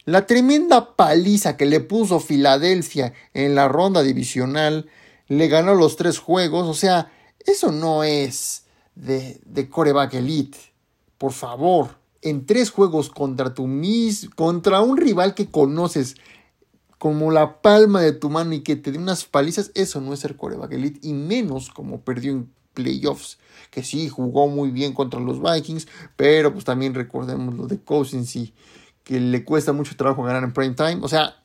La 0.05 0.25
tremenda 0.25 0.95
paliza 0.95 1.57
que 1.57 1.65
le 1.65 1.79
puso 1.79 2.19
Filadelfia 2.19 3.13
en 3.33 3.55
la 3.55 3.67
ronda 3.67 4.01
divisional 4.01 4.89
le 5.27 5.47
ganó 5.47 5.75
los 5.75 5.95
tres 5.95 6.17
juegos. 6.17 6.67
O 6.67 6.73
sea, 6.73 7.11
eso 7.45 7.71
no 7.71 8.03
es 8.03 8.63
de, 8.95 9.39
de 9.45 9.69
coreback 9.69 10.15
elite. 10.15 10.57
Por 11.17 11.33
favor, 11.33 12.00
en 12.21 12.45
tres 12.45 12.69
juegos 12.71 13.09
contra 13.09 13.53
tu 13.53 13.67
mis, 13.67 14.29
contra 14.29 14.81
un 14.81 14.97
rival 14.97 15.33
que 15.33 15.47
conoces 15.47 16.15
como 16.97 17.31
la 17.31 17.61
palma 17.61 18.01
de 18.01 18.11
tu 18.11 18.29
mano 18.29 18.53
y 18.53 18.61
que 18.61 18.75
te 18.75 18.91
dé 18.91 18.99
unas 18.99 19.25
palizas, 19.25 19.71
eso 19.73 20.01
no 20.01 20.13
es 20.13 20.19
ser 20.19 20.37
coreback 20.37 20.73
elite. 20.73 20.99
Y 21.01 21.13
menos 21.13 21.69
como 21.69 22.01
perdió 22.01 22.31
en 22.31 22.51
playoffs. 22.73 23.39
Que 23.71 23.83
sí, 23.83 24.07
jugó 24.09 24.47
muy 24.47 24.69
bien 24.69 24.93
contra 24.93 25.19
los 25.19 25.41
Vikings, 25.41 25.87
pero 26.15 26.53
pues 26.53 26.65
también 26.65 26.93
recordemos 26.93 27.55
lo 27.55 27.67
de 27.67 27.79
Cousins 27.79 28.35
y 28.35 28.53
que 29.03 29.19
le 29.19 29.43
cuesta 29.43 29.73
mucho 29.73 29.95
trabajo 29.95 30.23
ganar 30.23 30.43
en 30.43 30.53
prime 30.53 30.75
time. 30.75 30.99
O 31.01 31.07
sea, 31.07 31.41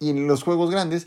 y 0.00 0.10
en 0.10 0.26
los 0.26 0.42
juegos 0.42 0.70
grandes 0.70 1.06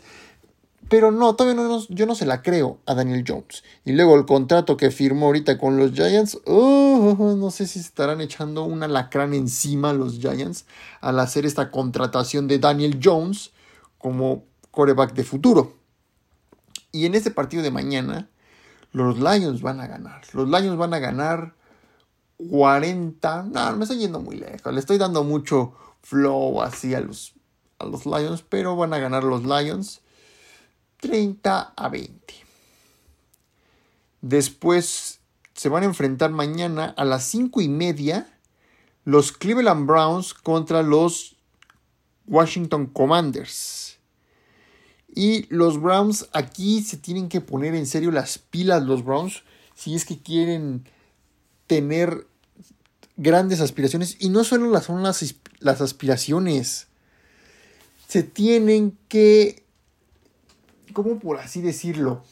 pero 0.88 1.12
no, 1.12 1.36
todavía 1.36 1.62
no, 1.62 1.86
yo 1.88 2.06
no 2.06 2.14
se 2.14 2.26
la 2.26 2.42
creo 2.42 2.78
a 2.86 2.94
Daniel 2.94 3.24
Jones. 3.26 3.62
Y 3.84 3.92
luego 3.92 4.16
el 4.16 4.26
contrato 4.26 4.76
que 4.76 4.90
firmó 4.90 5.26
ahorita 5.26 5.58
con 5.58 5.76
los 5.76 5.92
Giants, 5.92 6.40
oh, 6.46 7.34
no 7.38 7.50
sé 7.50 7.66
si 7.66 7.78
estarán 7.78 8.20
echando 8.20 8.64
una 8.64 8.88
lacrán 8.88 9.34
encima 9.34 9.92
los 9.92 10.18
Giants 10.18 10.64
al 11.00 11.20
hacer 11.20 11.46
esta 11.46 11.70
contratación 11.70 12.48
de 12.48 12.58
Daniel 12.58 12.98
Jones 13.02 13.52
como 13.98 14.44
coreback 14.70 15.12
de 15.14 15.24
futuro. 15.24 15.74
Y 16.92 17.06
en 17.06 17.14
este 17.14 17.30
partido 17.30 17.62
de 17.62 17.70
mañana, 17.70 18.28
los 18.92 19.18
Lions 19.18 19.62
van 19.62 19.80
a 19.80 19.86
ganar. 19.86 20.22
Los 20.32 20.48
Lions 20.48 20.76
van 20.76 20.94
a 20.94 20.98
ganar 20.98 21.54
40. 22.48 23.44
No, 23.44 23.76
me 23.76 23.84
estoy 23.84 23.98
yendo 23.98 24.20
muy 24.20 24.36
lejos. 24.36 24.72
Le 24.72 24.80
estoy 24.80 24.98
dando 24.98 25.22
mucho 25.22 25.72
flow 26.02 26.62
así 26.62 26.94
a 26.94 27.00
los, 27.00 27.34
a 27.78 27.84
los 27.84 28.06
Lions, 28.06 28.42
pero 28.48 28.74
van 28.74 28.92
a 28.92 28.98
ganar 28.98 29.22
los 29.22 29.44
Lions 29.44 30.00
30 31.00 31.74
a 31.76 31.88
20. 31.88 32.34
Después 34.20 35.20
se 35.54 35.68
van 35.68 35.82
a 35.82 35.86
enfrentar 35.86 36.30
mañana 36.30 36.94
a 36.96 37.04
las 37.04 37.24
5 37.24 37.60
y 37.60 37.68
media 37.68 38.26
los 39.04 39.32
Cleveland 39.32 39.86
Browns 39.86 40.34
contra 40.34 40.82
los 40.82 41.36
Washington 42.26 42.86
Commanders. 42.86 43.98
Y 45.12 45.46
los 45.52 45.80
Browns 45.80 46.28
aquí 46.32 46.82
se 46.82 46.96
tienen 46.96 47.28
que 47.28 47.40
poner 47.40 47.74
en 47.74 47.86
serio 47.86 48.10
las 48.10 48.38
pilas 48.38 48.82
los 48.84 49.04
Browns 49.04 49.42
si 49.74 49.94
es 49.94 50.04
que 50.04 50.20
quieren 50.20 50.84
tener 51.66 52.26
grandes 53.16 53.60
aspiraciones. 53.60 54.16
Y 54.20 54.28
no 54.28 54.44
solo 54.44 54.70
las, 54.70 54.84
son 54.84 55.02
las, 55.02 55.34
las 55.58 55.80
aspiraciones. 55.80 56.86
Se 58.06 58.22
tienen 58.22 58.96
que 59.08 59.64
¿cómo 60.90 61.18
por 61.18 61.38
así 61.38 61.60
decirlo? 61.60 62.22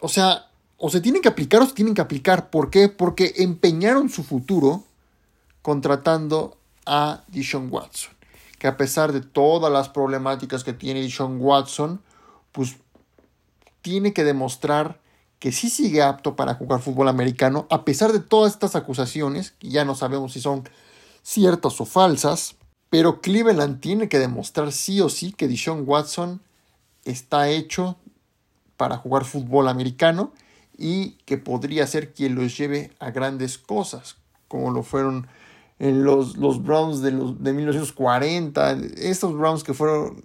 O 0.00 0.08
sea, 0.08 0.48
o 0.76 0.90
se 0.90 1.00
tienen 1.00 1.22
que 1.22 1.28
aplicar 1.28 1.62
o 1.62 1.66
se 1.66 1.74
tienen 1.74 1.94
que 1.94 2.00
aplicar. 2.00 2.50
¿Por 2.50 2.70
qué? 2.70 2.88
Porque 2.88 3.34
empeñaron 3.38 4.08
su 4.08 4.22
futuro 4.22 4.84
contratando 5.62 6.56
a 6.84 7.24
Dishon 7.28 7.68
Watson. 7.70 8.12
Que 8.58 8.66
a 8.66 8.76
pesar 8.76 9.12
de 9.12 9.20
todas 9.20 9.72
las 9.72 9.88
problemáticas 9.88 10.64
que 10.64 10.72
tiene 10.72 11.00
Dishon 11.00 11.38
Watson, 11.40 12.00
pues 12.52 12.76
tiene 13.82 14.12
que 14.12 14.24
demostrar 14.24 15.00
que 15.38 15.52
sí 15.52 15.68
sigue 15.68 16.02
apto 16.02 16.36
para 16.36 16.54
jugar 16.54 16.80
fútbol 16.80 17.08
americano, 17.08 17.66
a 17.70 17.84
pesar 17.84 18.12
de 18.12 18.20
todas 18.20 18.52
estas 18.52 18.76
acusaciones, 18.76 19.50
que 19.58 19.68
ya 19.68 19.84
no 19.84 19.94
sabemos 19.94 20.32
si 20.32 20.40
son 20.40 20.68
ciertas 21.22 21.78
o 21.80 21.84
falsas, 21.84 22.56
pero 22.88 23.20
Cleveland 23.20 23.80
tiene 23.80 24.08
que 24.08 24.18
demostrar 24.18 24.72
sí 24.72 25.00
o 25.00 25.08
sí 25.08 25.32
que 25.32 25.48
Dishon 25.48 25.84
Watson 25.86 26.40
está 27.04 27.48
hecho 27.48 27.96
para 28.76 28.96
jugar 28.96 29.24
fútbol 29.24 29.68
americano 29.68 30.32
y 30.76 31.12
que 31.24 31.38
podría 31.38 31.86
ser 31.86 32.12
quien 32.12 32.34
los 32.34 32.56
lleve 32.56 32.92
a 32.98 33.10
grandes 33.10 33.58
cosas, 33.58 34.16
como 34.48 34.70
lo 34.70 34.82
fueron 34.82 35.28
en 35.78 36.04
los, 36.04 36.36
los 36.36 36.62
Browns 36.62 37.00
de, 37.00 37.12
los, 37.12 37.42
de 37.42 37.52
1940, 37.52 38.72
estos 38.96 39.36
Browns 39.36 39.64
que 39.64 39.74
fueron 39.74 40.24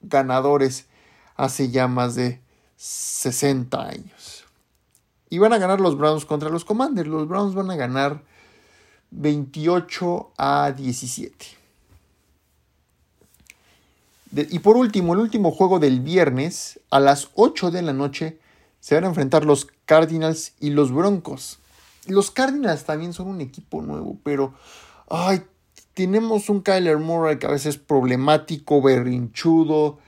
ganadores 0.00 0.86
hace 1.36 1.70
ya 1.70 1.88
más 1.88 2.14
de 2.14 2.40
60 2.76 3.80
años. 3.80 4.44
Y 5.30 5.38
van 5.38 5.52
a 5.52 5.58
ganar 5.58 5.80
los 5.80 5.96
Browns 5.96 6.24
contra 6.24 6.48
los 6.48 6.64
Commanders. 6.64 7.08
Los 7.08 7.28
Browns 7.28 7.54
van 7.54 7.70
a 7.70 7.76
ganar 7.76 8.22
28 9.10 10.32
a 10.38 10.72
17 10.72 11.57
y 14.32 14.58
por 14.58 14.76
último, 14.76 15.14
el 15.14 15.20
último 15.20 15.50
juego 15.50 15.78
del 15.78 16.00
viernes, 16.00 16.80
a 16.90 17.00
las 17.00 17.30
8 17.34 17.70
de 17.70 17.82
la 17.82 17.92
noche, 17.92 18.38
se 18.80 18.94
van 18.94 19.04
a 19.04 19.08
enfrentar 19.08 19.44
los 19.44 19.66
Cardinals 19.84 20.54
y 20.60 20.70
los 20.70 20.92
Broncos. 20.92 21.58
Los 22.06 22.30
Cardinals 22.30 22.84
también 22.84 23.12
son 23.12 23.28
un 23.28 23.40
equipo 23.40 23.82
nuevo, 23.82 24.18
pero 24.22 24.54
ay, 25.08 25.42
tenemos 25.94 26.48
un 26.48 26.60
Kyler 26.60 26.98
Murray 26.98 27.38
que 27.38 27.46
a 27.46 27.50
veces 27.50 27.74
es 27.74 27.80
problemático, 27.80 28.80
berrinchudo. 28.80 29.98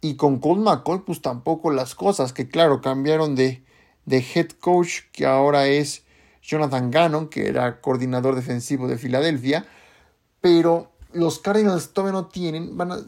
Y 0.00 0.16
con 0.16 0.38
Colt 0.38 0.60
McCoy, 0.60 1.00
pues 1.06 1.22
tampoco 1.22 1.70
las 1.70 1.94
cosas, 1.94 2.32
que 2.32 2.48
claro, 2.48 2.80
cambiaron 2.80 3.34
de, 3.36 3.64
de 4.04 4.24
head 4.34 4.48
coach, 4.60 5.02
que 5.12 5.24
ahora 5.24 5.66
es 5.66 6.02
Jonathan 6.42 6.90
Gannon, 6.90 7.28
que 7.28 7.48
era 7.48 7.80
coordinador 7.80 8.34
defensivo 8.34 8.86
de 8.86 8.98
Filadelfia. 8.98 9.66
Pero 10.40 10.90
los 11.12 11.38
Cardinals 11.38 11.94
todavía 11.94 12.20
no 12.20 12.26
tienen, 12.26 12.76
van 12.76 12.92
a, 12.92 12.98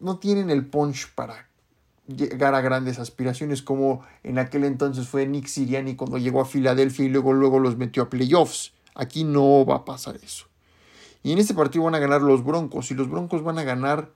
no 0.00 0.18
tienen 0.18 0.50
el 0.50 0.66
punch 0.66 1.14
para 1.14 1.48
llegar 2.06 2.54
a 2.54 2.60
grandes 2.60 2.98
aspiraciones 2.98 3.62
como 3.62 4.02
en 4.24 4.38
aquel 4.38 4.64
entonces 4.64 5.08
fue 5.08 5.26
Nick 5.26 5.46
Siriani 5.46 5.94
cuando 5.94 6.18
llegó 6.18 6.40
a 6.40 6.46
Filadelfia 6.46 7.04
y 7.04 7.08
luego, 7.08 7.32
luego 7.32 7.58
los 7.58 7.76
metió 7.76 8.02
a 8.04 8.10
playoffs. 8.10 8.72
Aquí 8.94 9.24
no 9.24 9.64
va 9.64 9.76
a 9.76 9.84
pasar 9.84 10.16
eso. 10.16 10.46
Y 11.22 11.32
en 11.32 11.38
este 11.38 11.54
partido 11.54 11.84
van 11.84 11.94
a 11.94 11.98
ganar 11.98 12.22
los 12.22 12.44
Broncos 12.44 12.90
y 12.90 12.94
los 12.94 13.08
Broncos 13.08 13.42
van 13.42 13.58
a 13.58 13.62
ganar 13.62 14.10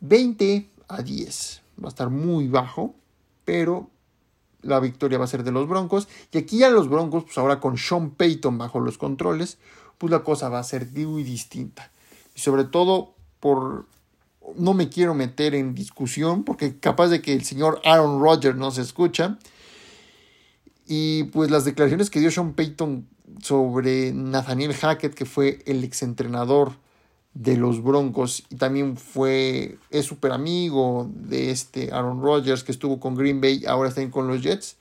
20 0.00 0.70
a 0.88 1.02
10. 1.02 1.62
Va 1.82 1.86
a 1.86 1.88
estar 1.88 2.08
muy 2.08 2.48
bajo, 2.48 2.94
pero 3.44 3.90
la 4.62 4.80
victoria 4.80 5.18
va 5.18 5.24
a 5.24 5.28
ser 5.28 5.42
de 5.42 5.52
los 5.52 5.68
Broncos. 5.68 6.08
Y 6.32 6.38
aquí 6.38 6.58
ya 6.58 6.70
los 6.70 6.88
Broncos, 6.88 7.24
pues 7.24 7.36
ahora 7.38 7.60
con 7.60 7.76
Sean 7.76 8.10
Payton 8.10 8.58
bajo 8.58 8.80
los 8.80 8.96
controles, 8.96 9.58
pues 9.98 10.10
la 10.10 10.22
cosa 10.22 10.48
va 10.48 10.60
a 10.60 10.64
ser 10.64 10.86
muy 10.92 11.22
distinta. 11.22 11.90
Y 12.34 12.40
sobre 12.40 12.64
todo 12.64 13.14
por... 13.40 13.86
No 14.56 14.74
me 14.74 14.88
quiero 14.88 15.14
meter 15.14 15.54
en 15.54 15.74
discusión 15.74 16.44
porque 16.44 16.78
capaz 16.78 17.08
de 17.08 17.22
que 17.22 17.32
el 17.32 17.44
señor 17.44 17.80
Aaron 17.84 18.20
Rodgers 18.20 18.56
no 18.56 18.70
se 18.70 18.82
escucha. 18.82 19.38
Y 20.86 21.24
pues 21.24 21.50
las 21.50 21.64
declaraciones 21.64 22.10
que 22.10 22.20
dio 22.20 22.30
Sean 22.30 22.52
Payton 22.52 23.06
sobre 23.42 24.12
Nathaniel 24.12 24.74
Hackett, 24.74 25.14
que 25.14 25.24
fue 25.24 25.60
el 25.66 25.82
exentrenador 25.82 26.72
de 27.34 27.56
los 27.56 27.82
Broncos 27.82 28.44
y 28.48 28.56
también 28.56 28.96
fue, 28.96 29.78
es 29.90 30.06
súper 30.06 30.32
amigo 30.32 31.10
de 31.12 31.50
este 31.50 31.92
Aaron 31.92 32.22
Rodgers 32.22 32.62
que 32.62 32.72
estuvo 32.72 33.00
con 33.00 33.16
Green 33.16 33.40
Bay, 33.40 33.64
ahora 33.66 33.88
está 33.88 34.08
con 34.10 34.28
los 34.28 34.42
Jets, 34.42 34.76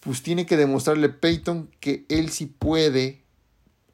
pues 0.00 0.22
tiene 0.22 0.46
que 0.46 0.56
demostrarle 0.56 1.10
Peyton 1.10 1.68
que 1.80 2.06
él 2.08 2.30
sí 2.30 2.46
puede 2.46 3.22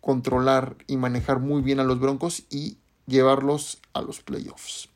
controlar 0.01 0.77
y 0.87 0.97
manejar 0.97 1.41
muy 1.41 1.61
bien 1.61 1.81
a 1.81 1.85
los 1.85 1.99
Broncos 1.99 2.45
y 2.51 2.79
llevarlos 3.07 3.79
a 3.93 4.01
los 4.01 4.21
playoffs. 4.21 4.89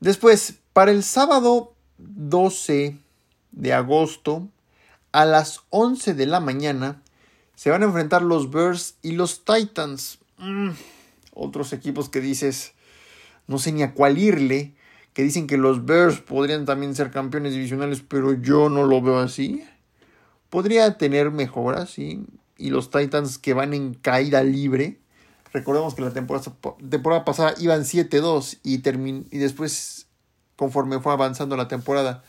Después, 0.00 0.54
para 0.72 0.90
el 0.90 1.02
sábado 1.02 1.74
12 1.98 2.96
de 3.52 3.72
agosto, 3.72 4.48
a 5.12 5.24
las 5.24 5.60
11 5.70 6.14
de 6.14 6.26
la 6.26 6.40
mañana, 6.40 7.02
se 7.54 7.70
van 7.70 7.82
a 7.82 7.86
enfrentar 7.86 8.22
los 8.22 8.50
Bears 8.50 8.94
y 9.02 9.12
los 9.12 9.44
Titans. 9.44 10.18
Mm, 10.38 10.70
otros 11.34 11.72
equipos 11.72 12.08
que 12.08 12.20
dices, 12.20 12.72
no 13.46 13.58
sé 13.58 13.72
ni 13.72 13.82
a 13.82 13.92
cuál 13.92 14.16
irle, 14.16 14.74
que 15.12 15.22
dicen 15.22 15.46
que 15.46 15.58
los 15.58 15.84
Bears 15.84 16.20
podrían 16.20 16.64
también 16.64 16.94
ser 16.94 17.10
campeones 17.10 17.52
divisionales, 17.52 18.02
pero 18.06 18.32
yo 18.32 18.70
no 18.70 18.84
lo 18.84 19.02
veo 19.02 19.18
así. 19.18 19.64
Podría 20.48 20.96
tener 20.96 21.30
mejoras, 21.30 21.90
sí. 21.90 22.24
Y 22.56 22.70
los 22.70 22.90
Titans 22.90 23.38
que 23.38 23.52
van 23.52 23.74
en 23.74 23.94
caída 23.94 24.42
libre. 24.42 24.99
Recordemos 25.52 25.94
que 25.94 26.02
la 26.02 26.12
temporada, 26.12 27.24
pasada 27.24 27.54
iban 27.58 27.82
7-2 27.82 28.58
y, 28.62 29.38
después, 29.38 30.06
conforme 30.56 31.00
fue 31.00 31.12
avanzando 31.12 31.56
la 31.56 31.68
temporada, 31.68 32.22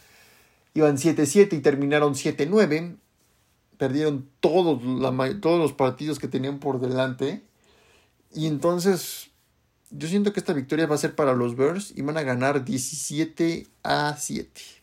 iban 0.74 0.98
7-7 0.98 1.54
y 1.54 1.60
terminaron 1.60 2.16
7-9. 2.16 2.98
Perdieron 3.78 4.28
todos, 4.40 4.84
los 4.84 5.74
partidos 5.74 6.20
que 6.20 6.28
tenían 6.28 6.60
por 6.60 6.80
delante. 6.80 7.44
Y 8.34 8.48
entonces 8.48 9.30
yo 9.92 10.08
siento 10.08 10.34
que 10.34 10.40
esta 10.40 10.54
victoria 10.54 10.88
va 10.88 10.96
a 10.96 11.00
ser 11.00 11.16
para 11.16 11.34
los 11.34 11.56
Bears 11.56 11.94
y 11.96 12.02
van 12.02 12.18
a 12.18 12.24
ganar 12.24 12.64
17 12.64 13.68
a 13.84 14.16
7. 14.18 14.81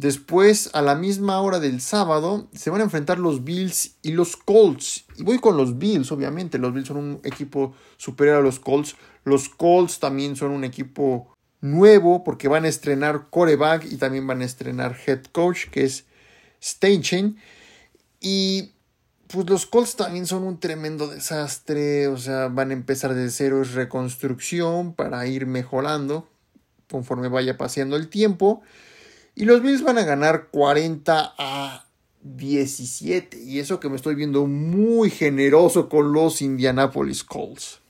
Después, 0.00 0.70
a 0.72 0.80
la 0.80 0.94
misma 0.94 1.42
hora 1.42 1.60
del 1.60 1.82
sábado, 1.82 2.48
se 2.54 2.70
van 2.70 2.80
a 2.80 2.84
enfrentar 2.84 3.18
los 3.18 3.44
Bills 3.44 3.96
y 4.00 4.12
los 4.12 4.34
Colts. 4.34 5.04
Y 5.18 5.24
voy 5.24 5.38
con 5.38 5.58
los 5.58 5.78
Bills, 5.78 6.10
obviamente. 6.10 6.56
Los 6.56 6.72
Bills 6.72 6.88
son 6.88 6.96
un 6.96 7.20
equipo 7.22 7.74
superior 7.98 8.36
a 8.36 8.40
los 8.40 8.58
Colts. 8.60 8.96
Los 9.24 9.50
Colts 9.50 10.00
también 10.00 10.36
son 10.36 10.52
un 10.52 10.64
equipo 10.64 11.28
nuevo 11.60 12.24
porque 12.24 12.48
van 12.48 12.64
a 12.64 12.68
estrenar 12.68 13.26
coreback 13.28 13.84
y 13.92 13.98
también 13.98 14.26
van 14.26 14.40
a 14.40 14.46
estrenar 14.46 14.96
head 15.06 15.24
coach, 15.32 15.66
que 15.70 15.84
es 15.84 16.06
Steinchen. 16.62 17.36
Y 18.20 18.72
pues 19.26 19.50
los 19.50 19.66
Colts 19.66 19.96
también 19.96 20.26
son 20.26 20.44
un 20.44 20.60
tremendo 20.60 21.08
desastre, 21.08 22.08
o 22.08 22.16
sea, 22.16 22.48
van 22.48 22.70
a 22.70 22.72
empezar 22.72 23.12
de 23.12 23.28
cero, 23.28 23.60
es 23.60 23.74
reconstrucción 23.74 24.94
para 24.94 25.26
ir 25.26 25.44
mejorando 25.44 26.26
conforme 26.90 27.28
vaya 27.28 27.58
paseando 27.58 27.96
el 27.96 28.08
tiempo. 28.08 28.62
Y 29.40 29.46
los 29.46 29.62
Bills 29.62 29.82
van 29.82 29.96
a 29.96 30.04
ganar 30.04 30.48
40 30.50 31.34
a 31.38 31.86
17. 32.20 33.42
Y 33.42 33.58
eso 33.58 33.80
que 33.80 33.88
me 33.88 33.96
estoy 33.96 34.14
viendo 34.14 34.46
muy 34.46 35.08
generoso 35.08 35.88
con 35.88 36.12
los 36.12 36.42
Indianapolis 36.42 37.24
Colts. 37.24 37.80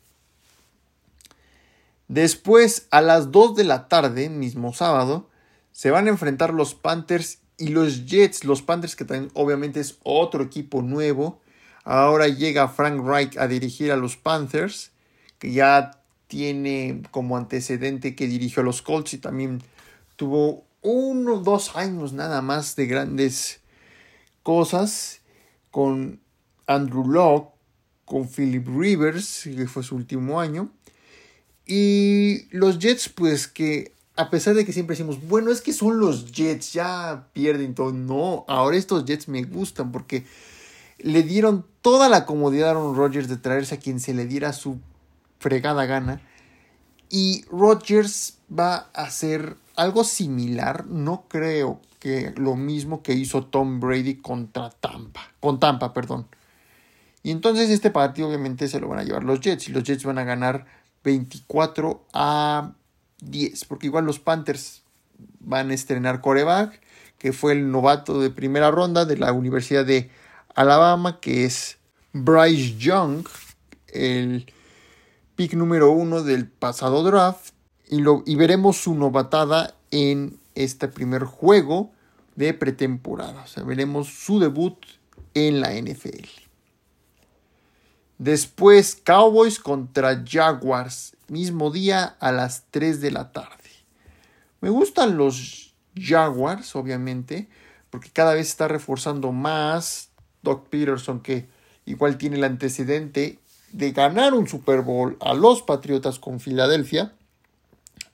Después, 2.06 2.86
a 2.92 3.00
las 3.00 3.32
2 3.32 3.56
de 3.56 3.64
la 3.64 3.88
tarde, 3.88 4.28
mismo 4.28 4.72
sábado, 4.72 5.28
se 5.72 5.90
van 5.90 6.06
a 6.06 6.10
enfrentar 6.10 6.54
los 6.54 6.76
Panthers 6.76 7.38
y 7.58 7.70
los 7.70 8.06
Jets, 8.06 8.44
los 8.44 8.62
Panthers, 8.62 8.94
que 8.94 9.04
también 9.04 9.32
obviamente 9.34 9.80
es 9.80 9.98
otro 10.04 10.44
equipo 10.44 10.82
nuevo. 10.82 11.40
Ahora 11.82 12.28
llega 12.28 12.68
Frank 12.68 13.04
Reich 13.04 13.36
a 13.38 13.48
dirigir 13.48 13.90
a 13.90 13.96
los 13.96 14.16
Panthers, 14.16 14.92
que 15.40 15.50
ya 15.50 16.00
tiene 16.28 17.02
como 17.10 17.36
antecedente 17.36 18.14
que 18.14 18.28
dirigió 18.28 18.62
a 18.62 18.66
los 18.66 18.82
Colts 18.82 19.14
y 19.14 19.18
también 19.18 19.60
tuvo 20.14 20.69
uno 20.82 21.38
dos 21.38 21.76
años 21.76 22.12
nada 22.12 22.42
más 22.42 22.76
de 22.76 22.86
grandes 22.86 23.60
cosas 24.42 25.20
con 25.70 26.20
Andrew 26.66 27.06
Locke, 27.06 27.52
con 28.04 28.28
Philip 28.28 28.66
Rivers, 28.66 29.42
que 29.44 29.66
fue 29.66 29.82
su 29.82 29.96
último 29.96 30.40
año. 30.40 30.70
Y 31.66 32.48
los 32.50 32.78
Jets, 32.78 33.08
pues 33.08 33.46
que 33.46 33.92
a 34.16 34.28
pesar 34.28 34.54
de 34.54 34.64
que 34.64 34.72
siempre 34.72 34.94
decimos, 34.94 35.18
bueno, 35.28 35.50
es 35.50 35.60
que 35.60 35.72
son 35.72 35.98
los 36.00 36.32
Jets, 36.32 36.72
ya 36.72 37.28
pierden 37.32 37.74
todo. 37.74 37.92
No, 37.92 38.44
ahora 38.48 38.76
estos 38.76 39.04
Jets 39.04 39.28
me 39.28 39.44
gustan 39.44 39.92
porque 39.92 40.24
le 40.98 41.22
dieron 41.22 41.64
toda 41.80 42.08
la 42.08 42.26
comodidad 42.26 42.68
a 42.68 42.70
Aaron 42.72 42.96
Rodgers 42.96 43.28
de 43.28 43.36
traerse 43.36 43.76
a 43.76 43.78
quien 43.78 44.00
se 44.00 44.12
le 44.12 44.26
diera 44.26 44.52
su 44.52 44.78
fregada 45.38 45.86
gana. 45.86 46.20
Y 47.08 47.44
Rodgers 47.50 48.38
va 48.56 48.90
a 48.94 49.04
hacer 49.04 49.56
algo 49.80 50.04
similar, 50.04 50.86
no 50.86 51.24
creo 51.26 51.80
que 52.00 52.34
lo 52.36 52.54
mismo 52.54 53.02
que 53.02 53.14
hizo 53.14 53.46
Tom 53.46 53.80
Brady 53.80 54.16
contra 54.16 54.68
Tampa, 54.68 55.32
con 55.40 55.58
Tampa, 55.58 55.94
perdón. 55.94 56.26
Y 57.22 57.30
entonces 57.30 57.70
este 57.70 57.90
partido 57.90 58.28
obviamente 58.28 58.68
se 58.68 58.78
lo 58.78 58.88
van 58.88 58.98
a 58.98 59.04
llevar 59.04 59.24
los 59.24 59.40
Jets 59.40 59.68
y 59.68 59.72
los 59.72 59.84
Jets 59.84 60.04
van 60.04 60.18
a 60.18 60.24
ganar 60.24 60.66
24 61.02 62.04
a 62.12 62.72
10, 63.22 63.64
porque 63.64 63.86
igual 63.86 64.04
los 64.04 64.18
Panthers 64.18 64.82
van 65.40 65.70
a 65.70 65.74
estrenar 65.74 66.20
coreback, 66.20 66.80
que 67.16 67.32
fue 67.32 67.52
el 67.52 67.70
novato 67.70 68.20
de 68.20 68.28
primera 68.28 68.70
ronda 68.70 69.06
de 69.06 69.16
la 69.16 69.32
Universidad 69.32 69.86
de 69.86 70.10
Alabama, 70.54 71.20
que 71.20 71.46
es 71.46 71.78
Bryce 72.12 72.76
Young, 72.76 73.26
el 73.88 74.52
pick 75.36 75.54
número 75.54 75.90
uno 75.90 76.22
del 76.22 76.48
pasado 76.48 77.02
draft, 77.02 77.54
y, 77.90 77.98
lo, 77.98 78.22
y 78.24 78.36
veremos 78.36 78.78
su 78.78 78.94
novatada 78.94 79.74
en 79.90 80.38
este 80.54 80.88
primer 80.88 81.24
juego 81.24 81.90
de 82.36 82.54
pretemporada. 82.54 83.42
O 83.42 83.46
sea, 83.46 83.64
veremos 83.64 84.08
su 84.08 84.38
debut 84.38 84.76
en 85.34 85.60
la 85.60 85.74
NFL. 85.74 86.26
Después 88.18 88.96
Cowboys 88.96 89.58
contra 89.58 90.24
Jaguars 90.26 91.16
mismo 91.30 91.70
día 91.70 92.16
a 92.20 92.32
las 92.32 92.64
3 92.70 93.00
de 93.00 93.10
la 93.10 93.32
tarde. 93.32 93.56
Me 94.60 94.68
gustan 94.68 95.16
los 95.16 95.74
Jaguars, 95.96 96.76
obviamente, 96.76 97.48
porque 97.88 98.10
cada 98.10 98.34
vez 98.34 98.48
está 98.48 98.68
reforzando 98.68 99.32
más 99.32 100.10
Doc 100.42 100.68
Peterson, 100.68 101.20
que 101.20 101.48
igual 101.86 102.18
tiene 102.18 102.36
el 102.36 102.44
antecedente 102.44 103.38
de 103.72 103.92
ganar 103.92 104.34
un 104.34 104.48
Super 104.48 104.82
Bowl 104.82 105.16
a 105.20 105.34
los 105.34 105.62
Patriotas 105.62 106.18
con 106.18 106.40
Filadelfia. 106.40 107.14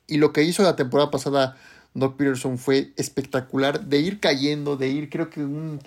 Y 0.06 0.18
lo 0.18 0.32
que 0.32 0.42
hizo 0.42 0.62
la 0.62 0.76
temporada 0.76 1.10
pasada 1.10 1.56
Doc 1.94 2.16
Peterson 2.16 2.58
fue 2.58 2.92
espectacular, 2.96 3.86
de 3.86 3.98
ir 3.98 4.20
cayendo, 4.20 4.76
de 4.76 4.88
ir, 4.88 5.08
creo 5.08 5.30
que 5.30 5.42
un 5.42 5.80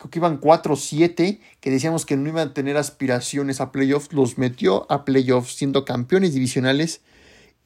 creo 0.00 0.10
que 0.10 0.18
iban 0.18 0.40
4-7, 0.40 1.40
que 1.60 1.70
decíamos 1.70 2.06
que 2.06 2.16
no 2.16 2.30
iban 2.30 2.48
a 2.48 2.54
tener 2.54 2.78
aspiraciones 2.78 3.60
a 3.60 3.70
playoffs, 3.70 4.14
los 4.14 4.38
metió 4.38 4.90
a 4.90 5.04
playoffs 5.04 5.56
siendo 5.56 5.84
campeones 5.84 6.32
divisionales. 6.32 7.02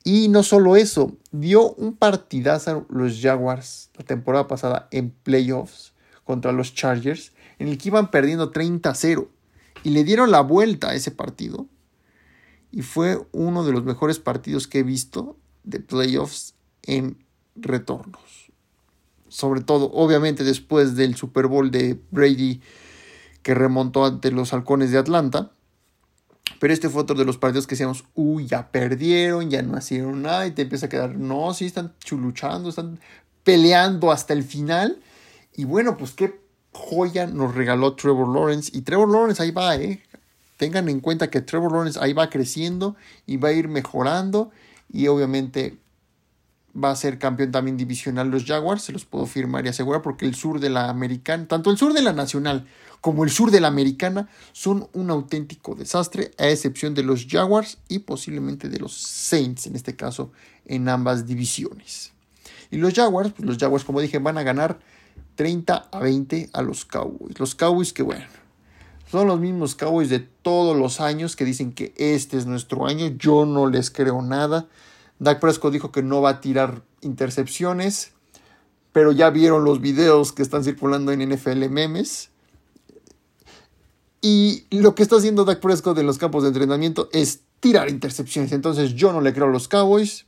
Y 0.03 0.29
no 0.29 0.43
solo 0.43 0.75
eso, 0.75 1.17
dio 1.31 1.73
un 1.75 1.95
partidazo 1.95 2.71
a 2.71 2.93
los 2.93 3.21
Jaguars 3.23 3.91
la 3.97 4.05
temporada 4.05 4.49
pasada 4.49 4.89
en 4.91 5.11
playoffs 5.11 5.93
contra 6.25 6.51
los 6.51 6.75
Chargers, 6.75 7.33
en 7.61 7.69
el 7.69 7.79
que 7.79 7.91
iban 7.91 8.11
perdiendo 8.11 8.51
30-0. 8.51 9.29
Y 9.85 9.91
le 9.91 10.03
dieron 10.03 10.33
la 10.33 10.41
vuelta 10.41 10.91
a 10.91 10.95
ese 10.97 11.13
partido. 11.13 11.69
Y 12.73 12.83
fue 12.83 13.25
uno 13.31 13.65
de 13.65 13.71
los 13.71 13.85
mejores 13.85 14.19
partidos 14.19 14.67
que 14.67 14.81
he 14.81 14.83
visto 14.83 15.37
de 15.65 15.81
playoffs 15.81 16.55
en 16.83 17.19
retornos 17.57 18.45
sobre 19.35 19.63
todo 19.63 19.91
obviamente 19.93 20.45
después 20.45 20.95
del 20.95 21.17
Super 21.17 21.49
Bowl 21.49 21.73
de 21.73 21.99
Brady 22.13 22.61
que 23.43 23.53
remontó 23.53 24.05
ante 24.05 24.31
los 24.31 24.53
halcones 24.53 24.93
de 24.93 24.99
Atlanta. 24.99 25.51
Pero 26.61 26.73
este 26.73 26.89
fue 26.89 27.03
otro 27.03 27.17
de 27.17 27.25
los 27.25 27.37
partidos 27.37 27.67
que 27.67 27.75
decíamos, 27.75 28.05
uy, 28.15 28.47
ya 28.47 28.71
perdieron, 28.71 29.51
ya 29.51 29.61
no 29.63 29.77
hicieron 29.77 30.23
nada, 30.23 30.47
y 30.47 30.53
te 30.53 30.63
empieza 30.63 30.87
a 30.87 30.89
quedar, 30.89 31.17
no, 31.17 31.53
sí, 31.53 31.65
están 31.65 31.95
chuluchando, 31.99 32.69
están 32.69 33.01
peleando 33.43 34.13
hasta 34.13 34.35
el 34.35 34.45
final. 34.45 35.01
Y 35.57 35.65
bueno, 35.65 35.97
pues 35.97 36.13
qué 36.13 36.41
joya 36.71 37.27
nos 37.27 37.57
regaló 37.57 37.97
Trevor 37.97 38.29
Lawrence. 38.29 38.71
Y 38.73 38.83
Trevor 38.83 39.11
Lawrence 39.11 39.43
ahí 39.43 39.51
va, 39.51 39.75
¿eh? 39.75 40.01
Tengan 40.59 40.89
en 40.89 41.01
cuenta 41.01 41.29
que 41.29 41.41
Trevor 41.41 41.73
Lawrence 41.73 41.99
ahí 42.01 42.13
va 42.13 42.31
creciendo 42.31 42.95
y 43.27 43.37
va 43.37 43.49
a 43.49 43.53
ir 43.53 43.67
mejorando. 43.67 44.53
Y 44.93 45.09
obviamente 45.09 45.79
va 46.83 46.91
a 46.91 46.97
ser 46.97 47.19
campeón 47.19 47.53
también 47.53 47.77
divisional 47.77 48.31
los 48.31 48.45
Jaguars, 48.45 48.83
se 48.83 48.93
los 48.93 49.05
puedo 49.05 49.27
firmar 49.27 49.65
y 49.65 49.69
asegurar, 49.69 50.03
porque 50.03 50.27
el 50.27 50.35
sur 50.35 50.61
de 50.61 50.71
la 50.71 50.89
americana, 50.89 51.47
tanto 51.47 51.71
el 51.71 51.79
sur 51.79 51.93
de 51.93 52.03
la 52.03 52.13
nacional 52.13 52.67
como 53.01 53.25
el 53.25 53.31
sur 53.31 53.51
de 53.51 53.61
la 53.61 53.69
americana, 53.69 54.29
son 54.53 54.89
un 54.93 55.11
auténtico 55.11 55.75
desastre, 55.75 56.31
a 56.39 56.49
excepción 56.49 56.95
de 56.95 57.03
los 57.03 57.27
Jaguars 57.29 57.79
y 57.89 58.01
posiblemente 58.01 58.69
de 58.69 58.79
los 58.79 58.95
Saints, 58.97 59.67
en 59.67 59.77
este 59.77 59.95
caso, 59.95 60.33
en 60.65 60.89
ambas 60.89 61.27
divisiones. 61.27 62.13
Y 62.71 62.79
los 62.79 62.95
Jaguars, 62.95 63.33
pues 63.37 63.47
los 63.47 63.59
Jaguars, 63.59 63.85
como 63.85 64.01
dije, 64.01 64.19
van 64.19 64.39
a 64.39 64.43
ganar 64.43 64.81
30 65.37 65.89
a 65.93 65.99
20 65.99 66.51
a 66.53 66.63
los 66.63 66.85
Cowboys. 66.85 67.39
Los 67.39 67.55
Cowboys 67.55 67.93
que, 67.93 68.03
bueno, 68.03 68.25
son 69.15 69.29
los 69.29 69.39
mismos 69.39 69.77
Cowboys 69.77 70.09
de 70.09 70.19
todos 70.19 70.77
los 70.77 71.01
años 71.01 71.37
que 71.37 71.45
dicen 71.45 71.73
que 71.73 71.95
este 71.97 72.37
es 72.37 72.47
nuestro 72.47 72.85
año. 72.85 73.07
Yo 73.17 73.47
no 73.47 73.71
les 73.71 73.93
creo 73.93 74.23
nada. 74.23 74.67
Dak 75.21 75.39
Prescott 75.39 75.73
dijo 75.73 75.93
que 75.93 76.03
no 76.03 76.21
va 76.21 76.31
a 76.31 76.41
tirar 76.41 76.83
intercepciones, 77.01 78.11
pero 78.91 79.13
ya 79.13 79.31
vieron 79.31 79.63
los 79.63 79.81
videos 79.81 80.33
que 80.33 80.43
están 80.43 80.65
circulando 80.65 81.13
en 81.13 81.29
NFL 81.29 81.69
memes. 81.69 82.31
Y 84.21 84.67
lo 84.71 84.97
que 84.97 85.05
está 85.05 85.15
haciendo 85.15 85.45
Dak 85.45 85.61
Prescott 85.61 85.97
en 85.99 86.07
los 86.07 86.19
campos 86.19 86.43
de 86.43 86.49
entrenamiento 86.49 87.09
es 87.13 87.43
tirar 87.61 87.91
intercepciones. 87.91 88.51
Entonces 88.51 88.95
yo 88.97 89.13
no 89.13 89.21
le 89.21 89.33
creo 89.33 89.47
a 89.47 89.51
los 89.51 89.69
Cowboys. 89.69 90.27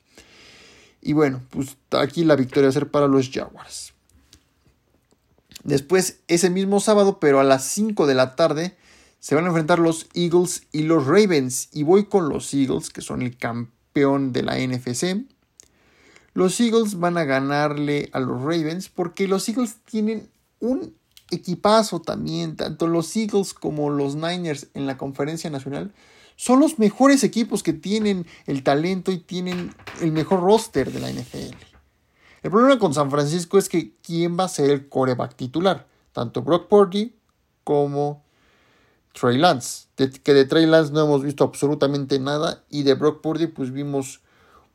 Y 1.02 1.12
bueno, 1.12 1.42
pues 1.50 1.76
aquí 1.90 2.22
la 2.22 2.36
victoria 2.36 2.68
va 2.68 2.70
a 2.70 2.72
ser 2.72 2.88
para 2.88 3.08
los 3.08 3.30
Jaguars. 3.30 3.95
Después, 5.66 6.20
ese 6.28 6.48
mismo 6.48 6.78
sábado, 6.78 7.18
pero 7.18 7.40
a 7.40 7.44
las 7.44 7.64
5 7.64 8.06
de 8.06 8.14
la 8.14 8.36
tarde, 8.36 8.76
se 9.18 9.34
van 9.34 9.44
a 9.44 9.48
enfrentar 9.48 9.80
los 9.80 10.06
Eagles 10.14 10.62
y 10.70 10.82
los 10.82 11.06
Ravens. 11.06 11.70
Y 11.72 11.82
voy 11.82 12.04
con 12.04 12.28
los 12.28 12.54
Eagles, 12.54 12.90
que 12.90 13.02
son 13.02 13.20
el 13.20 13.36
campeón 13.36 14.32
de 14.32 14.44
la 14.44 14.58
NFC. 14.58 15.26
Los 16.34 16.60
Eagles 16.60 17.00
van 17.00 17.18
a 17.18 17.24
ganarle 17.24 18.10
a 18.12 18.20
los 18.20 18.40
Ravens 18.42 18.88
porque 18.88 19.26
los 19.26 19.48
Eagles 19.48 19.78
tienen 19.84 20.28
un 20.60 20.94
equipazo 21.32 22.00
también, 22.00 22.54
tanto 22.54 22.86
los 22.86 23.16
Eagles 23.16 23.52
como 23.52 23.90
los 23.90 24.14
Niners 24.14 24.68
en 24.74 24.86
la 24.86 24.96
conferencia 24.96 25.50
nacional. 25.50 25.92
Son 26.36 26.60
los 26.60 26.78
mejores 26.78 27.24
equipos 27.24 27.64
que 27.64 27.72
tienen 27.72 28.24
el 28.46 28.62
talento 28.62 29.10
y 29.10 29.18
tienen 29.18 29.74
el 30.00 30.12
mejor 30.12 30.42
roster 30.42 30.92
de 30.92 31.00
la 31.00 31.10
NFL. 31.10 31.75
El 32.42 32.50
problema 32.50 32.78
con 32.78 32.94
San 32.94 33.10
Francisco 33.10 33.58
es 33.58 33.68
que 33.68 33.94
quién 34.02 34.38
va 34.38 34.44
a 34.44 34.48
ser 34.48 34.70
el 34.70 34.88
coreback 34.88 35.34
titular, 35.34 35.86
tanto 36.12 36.42
Brock 36.42 36.68
Purdy 36.68 37.14
como 37.64 38.22
Trey 39.18 39.38
Lance. 39.38 39.86
que 39.96 40.34
de 40.34 40.44
Trey 40.44 40.66
Lance 40.66 40.92
no 40.92 41.04
hemos 41.04 41.22
visto 41.22 41.42
absolutamente 41.42 42.18
nada. 42.18 42.62
Y 42.68 42.82
de 42.82 42.94
Brock 42.94 43.22
Purdy, 43.22 43.46
pues 43.46 43.72
vimos 43.72 44.20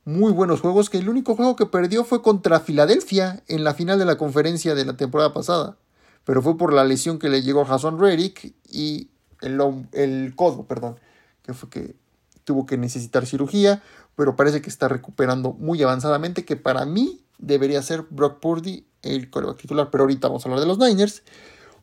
muy 0.04 0.34
buenos 0.34 0.62
juegos. 0.62 0.90
Que 0.90 0.98
el 0.98 1.10
único 1.10 1.36
juego 1.36 1.56
que 1.56 1.68
perdió 1.68 2.04
fue 2.04 2.22
contra 2.22 2.60
Filadelfia 2.60 3.44
en 3.48 3.64
la 3.64 3.74
final 3.74 4.00
de 4.00 4.06
la 4.06 4.18
conferencia 4.18 4.76
de 4.76 4.86
la 4.86 4.98
temporada 4.98 5.32
pasada. 5.32 5.78
Pero 6.26 6.42
fue 6.42 6.58
por 6.58 6.74
la 6.74 6.84
lesión 6.84 7.20
que 7.20 7.30
le 7.30 7.44
llegó 7.44 7.62
a 7.62 7.66
Jason 7.66 8.00
Reddick 8.00 8.54
y 8.70 9.10
el, 9.42 9.60
el 9.94 10.34
codo, 10.36 10.66
perdón. 10.66 11.00
Que 11.44 11.54
fue 11.54 11.70
que 11.70 11.96
tuvo 12.44 12.66
que 12.66 12.78
necesitar 12.78 13.26
cirugía. 13.28 13.84
Pero 14.16 14.36
parece 14.36 14.62
que 14.62 14.70
está 14.70 14.88
recuperando 14.88 15.54
muy 15.54 15.82
avanzadamente. 15.84 16.46
Que 16.46 16.56
para 16.56 16.86
mí 16.86 17.24
debería 17.42 17.82
ser 17.82 18.06
Brock 18.10 18.40
Purdy 18.40 18.86
el 19.02 19.30
coreback 19.30 19.58
titular. 19.58 19.90
Pero 19.92 20.04
ahorita 20.04 20.30
vamos 20.30 20.46
a 20.46 20.50
hablar 20.50 20.62
de 20.62 20.68
los 20.68 20.80
Niners. 20.80 21.24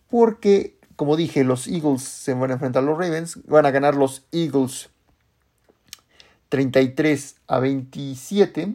Porque 0.09 0.79
como 0.99 1.16
dije, 1.16 1.44
los 1.44 1.68
Eagles 1.68 2.03
se 2.03 2.35
van 2.35 2.51
a 2.51 2.55
enfrentar 2.55 2.83
a 2.83 2.87
los 2.87 2.99
Ravens. 2.99 3.38
Van 3.47 3.64
a 3.66 3.71
ganar 3.71 3.94
los 3.94 4.25
Eagles 4.33 4.88
33 6.49 7.37
a 7.47 7.61
27. 7.61 8.75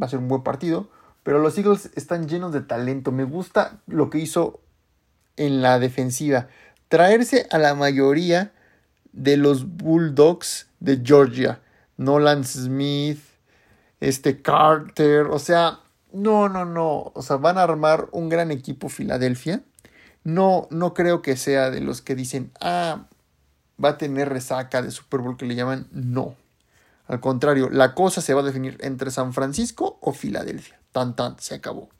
Va 0.00 0.06
a 0.06 0.10
ser 0.10 0.18
un 0.18 0.28
buen 0.28 0.42
partido. 0.42 0.90
Pero 1.22 1.38
los 1.38 1.56
Eagles 1.56 1.88
están 1.94 2.28
llenos 2.28 2.52
de 2.52 2.60
talento. 2.60 3.10
Me 3.10 3.24
gusta 3.24 3.80
lo 3.86 4.10
que 4.10 4.18
hizo 4.18 4.60
en 5.38 5.62
la 5.62 5.78
defensiva. 5.78 6.48
Traerse 6.88 7.46
a 7.50 7.56
la 7.56 7.74
mayoría 7.74 8.52
de 9.12 9.38
los 9.38 9.78
Bulldogs 9.78 10.68
de 10.80 11.00
Georgia. 11.02 11.62
Nolan 11.96 12.44
Smith, 12.44 13.22
este 14.00 14.42
Carter. 14.42 15.28
O 15.28 15.38
sea, 15.38 15.80
no, 16.22 16.48
no, 16.48 16.64
no. 16.64 17.12
O 17.14 17.22
sea, 17.22 17.36
van 17.36 17.58
a 17.58 17.62
armar 17.62 18.08
un 18.12 18.28
gran 18.28 18.50
equipo 18.50 18.88
Filadelfia 18.88 19.62
no, 20.26 20.66
no 20.70 20.92
creo 20.92 21.22
que 21.22 21.36
sea 21.36 21.70
de 21.70 21.80
los 21.80 22.02
que 22.02 22.16
dicen, 22.16 22.50
ah, 22.60 23.06
va 23.82 23.90
a 23.90 23.96
tener 23.96 24.28
resaca 24.28 24.82
de 24.82 24.90
Super 24.90 25.20
Bowl 25.20 25.36
que 25.36 25.46
le 25.46 25.54
llaman. 25.54 25.86
No. 25.92 26.34
Al 27.06 27.20
contrario, 27.20 27.70
la 27.70 27.94
cosa 27.94 28.20
se 28.20 28.34
va 28.34 28.40
a 28.40 28.44
definir 28.44 28.76
entre 28.80 29.12
San 29.12 29.32
Francisco 29.32 29.98
o 30.02 30.12
Filadelfia. 30.12 30.80
Tan 30.90 31.14
tan, 31.14 31.38
se 31.38 31.54
acabó. 31.54 31.90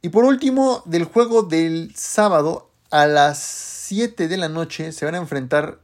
Y 0.00 0.08
por 0.08 0.24
último, 0.24 0.82
del 0.86 1.04
juego 1.04 1.42
del 1.42 1.92
sábado 1.94 2.70
a 2.90 3.06
las 3.06 3.38
7 3.38 4.26
de 4.26 4.38
la 4.38 4.48
noche 4.48 4.92
se 4.92 5.04
van 5.04 5.16
a 5.16 5.18
enfrentar 5.18 5.80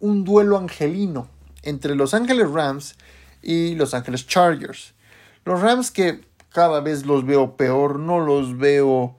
un 0.00 0.24
duelo 0.24 0.56
angelino 0.56 1.28
entre 1.62 1.94
Los 1.94 2.14
Ángeles 2.14 2.50
Rams 2.50 2.96
y 3.42 3.74
Los 3.74 3.92
Ángeles 3.92 4.26
Chargers. 4.26 4.94
Los 5.48 5.62
Rams 5.62 5.90
que 5.90 6.20
cada 6.50 6.82
vez 6.82 7.06
los 7.06 7.24
veo 7.24 7.56
peor, 7.56 7.98
no 7.98 8.20
los 8.20 8.58
veo 8.58 9.16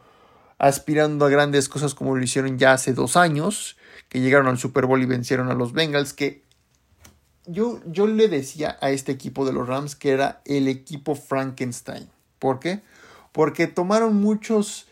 aspirando 0.60 1.26
a 1.26 1.30
grandes 1.30 1.68
cosas 1.68 1.96
como 1.96 2.16
lo 2.16 2.24
hicieron 2.24 2.60
ya 2.60 2.74
hace 2.74 2.94
dos 2.94 3.18
años, 3.18 3.78
que 4.10 4.20
llegaron 4.20 4.46
al 4.46 4.60
Super 4.60 4.86
Bowl 4.86 5.02
y 5.02 5.08
vencieron 5.08 5.50
a 5.50 5.56
los 5.56 5.74
Bengals, 5.74 6.14
que 6.14 6.44
yo, 7.48 7.80
yo 7.88 8.06
le 8.06 8.28
decía 8.28 8.78
a 8.80 8.92
este 8.92 9.12
equipo 9.12 9.44
de 9.44 9.54
los 9.54 9.68
Rams 9.68 9.96
que 9.96 10.12
era 10.12 10.44
el 10.46 10.68
equipo 10.68 11.16
Frankenstein. 11.16 12.08
¿Por 12.38 12.60
qué? 12.60 12.82
Porque 13.32 13.66
tomaron 13.66 14.14
muchos 14.14 14.86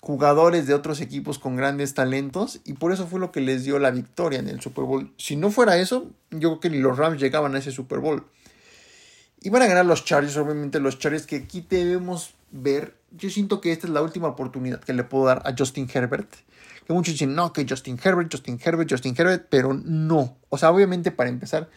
jugadores 0.00 0.66
de 0.66 0.74
otros 0.74 1.00
equipos 1.00 1.38
con 1.38 1.56
grandes 1.56 1.94
talentos 1.94 2.60
y 2.66 2.74
por 2.74 2.92
eso 2.92 3.06
fue 3.06 3.18
lo 3.18 3.32
que 3.32 3.40
les 3.40 3.64
dio 3.64 3.78
la 3.78 3.92
victoria 3.92 4.40
en 4.40 4.48
el 4.48 4.60
Super 4.60 4.84
Bowl. 4.84 5.10
Si 5.16 5.36
no 5.36 5.50
fuera 5.50 5.78
eso, 5.78 6.10
yo 6.30 6.50
creo 6.50 6.60
que 6.60 6.68
ni 6.68 6.80
los 6.80 6.98
Rams 6.98 7.18
llegaban 7.18 7.54
a 7.54 7.60
ese 7.60 7.72
Super 7.72 8.00
Bowl. 8.00 8.26
Y 9.44 9.50
van 9.50 9.62
a 9.62 9.66
ganar 9.66 9.84
los 9.84 10.04
Chargers, 10.04 10.36
obviamente 10.36 10.78
los 10.78 10.98
Chargers 11.00 11.26
que 11.26 11.36
aquí 11.36 11.66
debemos 11.68 12.34
ver. 12.52 12.96
Yo 13.10 13.28
siento 13.28 13.60
que 13.60 13.72
esta 13.72 13.88
es 13.88 13.92
la 13.92 14.00
última 14.00 14.28
oportunidad 14.28 14.80
que 14.80 14.92
le 14.92 15.02
puedo 15.02 15.26
dar 15.26 15.42
a 15.44 15.54
Justin 15.56 15.88
Herbert. 15.92 16.32
Que 16.86 16.92
muchos 16.92 17.14
dicen, 17.14 17.34
no, 17.34 17.52
que 17.52 17.66
Justin 17.68 17.98
Herbert, 18.02 18.30
Justin 18.30 18.60
Herbert, 18.62 18.90
Justin 18.90 19.14
Herbert, 19.18 19.46
pero 19.50 19.74
no. 19.74 20.36
O 20.48 20.58
sea, 20.58 20.70
obviamente 20.70 21.10
para 21.10 21.28
empezar, 21.28 21.68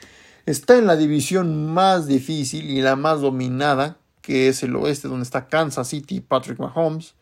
está 0.45 0.78
en 0.78 0.86
la 0.86 0.95
división 0.95 1.73
más 1.73 2.06
difícil 2.06 2.69
y 2.69 2.82
la 2.82 2.95
más 2.95 3.21
dominada, 3.21 3.97
que 4.21 4.47
es 4.47 4.62
el 4.62 4.75
oeste, 4.75 5.08
donde 5.08 5.23
está 5.23 5.47
Kansas 5.47 5.88
City, 5.88 6.19
Patrick 6.19 6.60
Mahomes. 6.60 7.15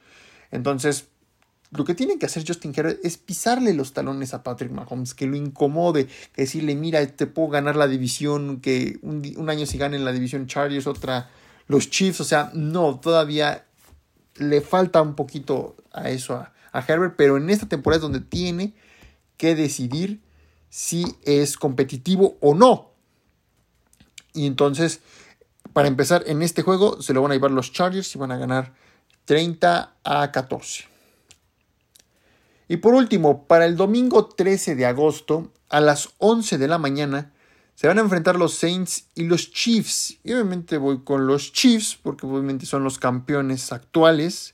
Entonces, 0.51 1.07
lo 1.75 1.85
que 1.85 1.95
tiene 1.95 2.19
que 2.19 2.25
hacer 2.27 2.43
Justin 2.45 2.73
Herbert 2.75 3.03
es 3.03 3.17
pisarle 3.17 3.73
los 3.73 3.93
talones 3.93 4.33
a 4.33 4.43
Patrick 4.43 4.71
Mahomes, 4.71 5.13
que 5.13 5.25
lo 5.25 5.35
incomode, 5.35 6.07
que 6.33 6.43
decirle, 6.43 6.75
mira, 6.75 7.05
te 7.07 7.25
puedo 7.25 7.49
ganar 7.49 7.75
la 7.75 7.87
división, 7.87 8.61
que 8.61 8.99
un, 9.01 9.49
año 9.49 9.65
si 9.65 9.77
ganen 9.77 10.05
la 10.05 10.11
división 10.11 10.45
Chargers, 10.47 10.87
otra 10.87 11.29
los 11.67 11.89
Chiefs, 11.89 12.21
o 12.21 12.23
sea, 12.23 12.51
no, 12.53 12.99
todavía 12.99 13.65
le 14.35 14.61
falta 14.61 15.01
un 15.01 15.15
poquito 15.15 15.75
a 15.91 16.09
eso 16.09 16.35
a, 16.35 16.53
a 16.71 16.79
Herbert, 16.85 17.15
pero 17.17 17.37
en 17.37 17.49
esta 17.49 17.67
temporada 17.67 17.97
es 17.97 18.01
donde 18.01 18.19
tiene 18.19 18.73
que 19.37 19.55
decidir 19.55 20.21
si 20.69 21.05
es 21.23 21.57
competitivo 21.57 22.37
o 22.39 22.53
no. 22.53 22.91
Y 24.33 24.45
entonces, 24.45 25.01
para 25.71 25.87
empezar, 25.87 26.23
en 26.27 26.41
este 26.43 26.61
juego 26.61 27.01
se 27.01 27.13
lo 27.13 27.21
van 27.21 27.31
a 27.31 27.35
llevar 27.35 27.51
los 27.51 27.71
Chargers 27.71 28.15
y 28.15 28.19
van 28.19 28.31
a 28.31 28.37
ganar 28.37 28.73
30 29.25 29.95
a 30.03 30.31
14. 30.31 30.92
Y 32.67 32.77
por 32.77 32.93
último, 32.93 33.45
para 33.45 33.65
el 33.65 33.75
domingo 33.75 34.25
13 34.25 34.75
de 34.75 34.85
agosto, 34.85 35.51
a 35.69 35.81
las 35.81 36.09
11 36.19 36.57
de 36.57 36.67
la 36.67 36.77
mañana, 36.77 37.31
se 37.75 37.87
van 37.87 37.97
a 37.97 38.01
enfrentar 38.01 38.37
los 38.37 38.53
Saints 38.53 39.07
y 39.15 39.23
los 39.23 39.51
Chiefs. 39.51 40.17
Y 40.23 40.33
obviamente 40.33 40.77
voy 40.77 41.03
con 41.03 41.27
los 41.27 41.51
Chiefs, 41.51 41.97
porque 42.01 42.25
obviamente 42.25 42.65
son 42.65 42.83
los 42.83 42.99
campeones 42.99 43.71
actuales. 43.71 44.53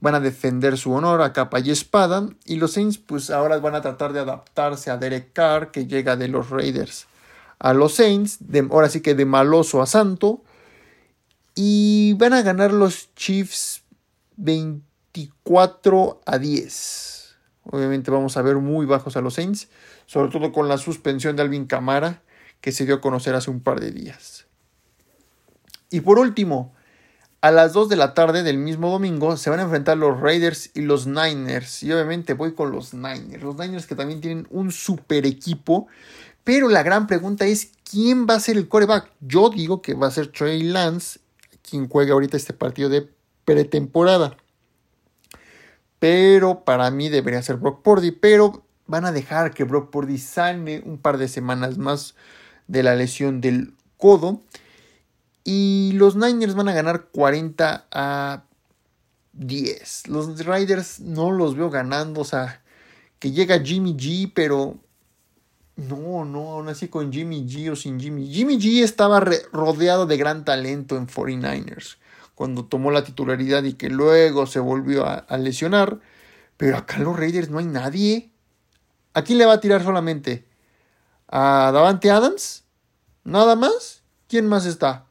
Van 0.00 0.14
a 0.14 0.20
defender 0.20 0.76
su 0.76 0.92
honor 0.92 1.22
a 1.22 1.32
capa 1.32 1.60
y 1.60 1.70
espada. 1.70 2.28
Y 2.44 2.56
los 2.56 2.72
Saints, 2.72 2.98
pues 2.98 3.30
ahora 3.30 3.58
van 3.58 3.76
a 3.76 3.80
tratar 3.80 4.12
de 4.12 4.20
adaptarse 4.20 4.90
a 4.90 4.96
Derek 4.96 5.32
Carr, 5.32 5.70
que 5.70 5.86
llega 5.86 6.16
de 6.16 6.28
los 6.28 6.50
Raiders 6.50 7.06
a 7.60 7.72
los 7.72 7.94
Saints. 7.94 8.38
Ahora 8.70 8.88
sí 8.88 9.00
que 9.00 9.14
de 9.14 9.24
maloso 9.24 9.80
a 9.80 9.86
santo. 9.86 10.42
Y 11.54 12.14
van 12.14 12.32
a 12.32 12.42
ganar 12.42 12.72
los 12.72 13.14
Chiefs 13.14 13.82
24 15.14 16.20
a 16.26 16.38
10. 16.38 17.36
Obviamente 17.70 18.10
vamos 18.10 18.36
a 18.36 18.42
ver 18.42 18.56
muy 18.56 18.84
bajos 18.84 19.16
a 19.16 19.20
los 19.20 19.34
Saints, 19.34 19.68
sobre 20.06 20.30
todo 20.30 20.52
con 20.52 20.68
la 20.68 20.76
suspensión 20.76 21.36
de 21.36 21.42
Alvin 21.42 21.66
Camara 21.66 22.22
que 22.60 22.72
se 22.72 22.84
dio 22.84 22.96
a 22.96 23.00
conocer 23.00 23.34
hace 23.34 23.50
un 23.50 23.60
par 23.60 23.80
de 23.80 23.90
días. 23.90 24.46
Y 25.90 26.00
por 26.00 26.18
último, 26.18 26.74
a 27.40 27.50
las 27.50 27.72
2 27.74 27.88
de 27.88 27.96
la 27.96 28.14
tarde 28.14 28.42
del 28.42 28.58
mismo 28.58 28.90
domingo 28.90 29.36
se 29.36 29.50
van 29.50 29.60
a 29.60 29.64
enfrentar 29.64 29.96
los 29.96 30.20
Raiders 30.20 30.70
y 30.74 30.80
los 30.80 31.06
Niners. 31.06 31.82
Y 31.82 31.92
obviamente 31.92 32.34
voy 32.34 32.54
con 32.54 32.72
los 32.72 32.92
Niners. 32.92 33.42
Los 33.42 33.56
Niners 33.56 33.86
que 33.86 33.94
también 33.94 34.20
tienen 34.20 34.46
un 34.50 34.72
super 34.72 35.26
equipo. 35.26 35.86
Pero 36.42 36.68
la 36.68 36.82
gran 36.82 37.06
pregunta 37.06 37.46
es, 37.46 37.70
¿quién 37.88 38.26
va 38.26 38.34
a 38.34 38.40
ser 38.40 38.56
el 38.56 38.68
coreback? 38.68 39.10
Yo 39.20 39.50
digo 39.50 39.80
que 39.80 39.94
va 39.94 40.08
a 40.08 40.10
ser 40.10 40.28
Trey 40.28 40.62
Lance, 40.62 41.20
quien 41.62 41.88
juega 41.88 42.14
ahorita 42.14 42.36
este 42.36 42.52
partido 42.54 42.88
de 42.88 43.08
pretemporada. 43.44 44.36
Pero 46.04 46.64
para 46.64 46.90
mí 46.90 47.08
debería 47.08 47.42
ser 47.42 47.56
Brock 47.56 47.80
Purdy. 47.80 48.10
Pero 48.10 48.62
van 48.86 49.06
a 49.06 49.12
dejar 49.12 49.54
que 49.54 49.64
Brock 49.64 49.88
Purdy 49.88 50.18
sane 50.18 50.82
un 50.84 50.98
par 50.98 51.16
de 51.16 51.28
semanas 51.28 51.78
más 51.78 52.14
de 52.68 52.82
la 52.82 52.94
lesión 52.94 53.40
del 53.40 53.72
codo. 53.96 54.42
Y 55.44 55.92
los 55.94 56.14
Niners 56.14 56.54
van 56.54 56.68
a 56.68 56.74
ganar 56.74 57.06
40 57.10 57.86
a 57.90 58.44
10. 59.32 60.08
Los 60.08 60.44
Riders 60.44 61.00
no 61.00 61.32
los 61.32 61.56
veo 61.56 61.70
ganando. 61.70 62.20
O 62.20 62.24
sea, 62.24 62.60
que 63.18 63.30
llega 63.30 63.64
Jimmy 63.64 63.94
G, 63.94 64.30
pero 64.34 64.76
no, 65.76 66.26
no, 66.26 66.50
aún 66.50 66.68
así 66.68 66.88
con 66.88 67.14
Jimmy 67.14 67.46
G 67.46 67.72
o 67.72 67.76
sin 67.76 67.98
Jimmy. 67.98 68.28
Jimmy 68.30 68.58
G 68.58 68.82
estaba 68.82 69.20
rodeado 69.52 70.04
de 70.04 70.18
gran 70.18 70.44
talento 70.44 70.98
en 70.98 71.06
49ers 71.06 71.96
cuando 72.34 72.64
tomó 72.64 72.90
la 72.90 73.04
titularidad 73.04 73.62
y 73.64 73.74
que 73.74 73.88
luego 73.90 74.46
se 74.46 74.60
volvió 74.60 75.06
a, 75.06 75.26
lesionar. 75.38 76.00
Pero 76.56 76.76
acá 76.76 76.98
los 76.98 77.18
Raiders 77.18 77.50
no 77.50 77.58
hay 77.58 77.66
nadie. 77.66 78.32
¿A 79.12 79.22
quién 79.22 79.38
le 79.38 79.46
va 79.46 79.54
a 79.54 79.60
tirar 79.60 79.82
solamente? 79.82 80.46
¿A 81.28 81.70
Davante 81.72 82.10
Adams? 82.10 82.64
¿Nada 83.24 83.56
más? 83.56 84.02
¿Quién 84.28 84.46
más 84.48 84.66
está? 84.66 85.06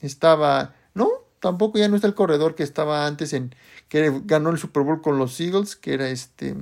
Estaba. 0.00 0.74
No, 0.94 1.08
tampoco 1.40 1.78
ya 1.78 1.88
no 1.88 1.96
está 1.96 2.08
el 2.08 2.14
corredor 2.14 2.54
que 2.54 2.62
estaba 2.62 3.06
antes 3.06 3.32
en. 3.32 3.54
que 3.88 4.20
ganó 4.24 4.50
el 4.50 4.58
Super 4.58 4.82
Bowl 4.82 5.02
con 5.02 5.18
los 5.18 5.40
Eagles, 5.40 5.76
que 5.76 5.94
era 5.94 6.08
este. 6.08 6.56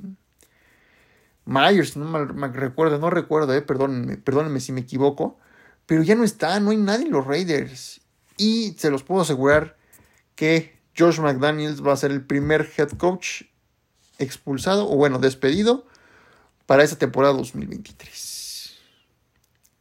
Myers, 1.47 1.97
no 1.97 2.07
me, 2.07 2.49
recuerdo, 2.49 2.99
no 2.99 3.11
recuerdo, 3.11 3.53
eh, 3.53 3.61
perdónenme, 3.61 4.17
perdónenme 4.17 4.61
si 4.61 4.73
me 4.73 4.81
equivoco. 4.83 5.39
Pero 5.87 6.03
ya 6.03 6.15
no 6.15 6.25
está, 6.25 6.59
no 6.61 6.71
hay 6.71 6.79
nadie 6.79 7.07
en 7.07 7.13
los 7.13 7.27
Raiders. 7.27 8.01
Y 8.37 8.75
se 8.79 8.91
los 8.91 9.03
puedo 9.03 9.23
asegurar 9.23 9.77
que 10.35 10.77
Josh 10.97 11.21
McDaniels 11.21 11.85
va 11.85 11.93
a 11.93 11.97
ser 11.97 12.11
el 12.11 12.25
primer 12.25 12.71
head 12.77 12.91
coach 12.91 13.43
expulsado, 14.19 14.91
o 14.91 14.97
bueno, 14.97 15.19
despedido, 15.19 15.87
para 16.67 16.83
esta 16.83 16.97
temporada 16.97 17.35
2023. 17.35 18.75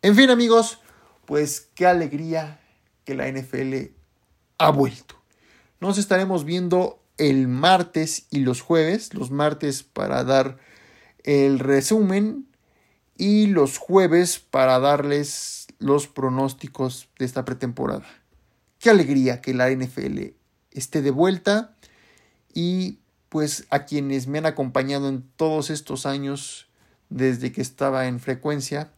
En 0.02 0.16
fin, 0.16 0.30
amigos, 0.30 0.80
pues 1.26 1.70
qué 1.76 1.86
alegría 1.88 2.60
que 3.06 3.16
la 3.16 3.32
NFL 3.32 3.92
ha 4.58 4.70
vuelto. 4.70 5.16
Nos 5.80 5.98
estaremos 5.98 6.46
viendo 6.46 7.04
el 7.18 7.48
martes 7.48 8.28
y 8.30 8.40
los 8.40 8.62
jueves. 8.62 9.14
Los 9.14 9.32
martes 9.32 9.84
para 9.84 10.24
dar 10.24 10.58
el 11.24 11.60
resumen 11.60 12.48
y 13.18 13.48
los 13.48 13.78
jueves 13.78 14.40
para 14.40 14.80
darles 14.80 15.68
los 15.80 16.08
pronósticos 16.08 17.10
de 17.20 17.26
esta 17.26 17.46
pretemporada. 17.46 18.06
Qué 18.84 18.90
alegría 18.90 19.40
que 19.40 19.54
la 19.54 19.70
NFL 19.70 20.34
esté 20.72 21.02
de 21.02 21.12
vuelta 21.12 21.74
y 22.54 23.00
pues 23.30 23.66
a 23.70 23.86
quienes 23.86 24.28
me 24.28 24.40
han 24.40 24.46
acompañado 24.46 25.08
en 25.08 25.24
todos 25.38 25.70
estos 25.70 26.06
años 26.06 26.68
desde 27.08 27.54
que 27.54 27.62
estaba 27.62 28.08
en 28.08 28.20
frecuencia 28.20 28.92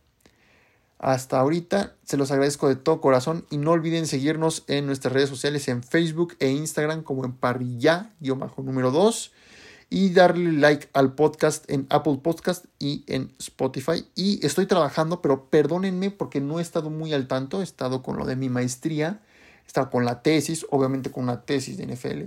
hasta 0.98 1.40
ahorita. 1.40 1.94
Se 2.04 2.18
los 2.18 2.32
agradezco 2.32 2.68
de 2.68 2.78
todo 2.78 3.00
corazón 3.00 3.46
y 3.52 3.60
no 3.60 3.74
olviden 3.74 4.08
seguirnos 4.08 4.64
en 4.66 4.88
nuestras 4.88 5.14
redes 5.14 5.30
sociales 5.30 5.68
en 5.68 5.84
Facebook 5.84 6.36
e 6.40 6.50
Instagram 6.50 7.04
como 7.04 7.24
en 7.24 7.34
parrilla-número 7.34 8.90
2 8.90 9.34
y 9.92 10.10
darle 10.10 10.52
like 10.54 10.90
al 10.94 11.14
podcast 11.14 11.70
en 11.70 11.86
Apple 11.92 12.22
Podcast 12.24 12.66
y 12.80 13.04
en 13.06 13.36
Spotify. 13.38 14.04
Y 14.16 14.44
estoy 14.44 14.66
trabajando, 14.66 15.22
pero 15.22 15.52
perdónenme 15.52 16.10
porque 16.10 16.42
no 16.42 16.58
he 16.58 16.64
estado 16.64 16.90
muy 16.90 17.14
al 17.14 17.28
tanto, 17.28 17.62
he 17.62 17.64
estado 17.64 18.02
con 18.02 18.18
lo 18.18 18.26
de 18.26 18.36
mi 18.36 18.50
maestría, 18.50 19.22
he 19.66 19.68
estado 19.68 19.90
con 19.90 20.06
la 20.06 20.22
tesis, 20.22 20.66
obviamente 20.70 21.12
con 21.12 21.24
una 21.24 21.42
tesis 21.42 21.78
de 21.78 21.88
NFL. 21.88 22.24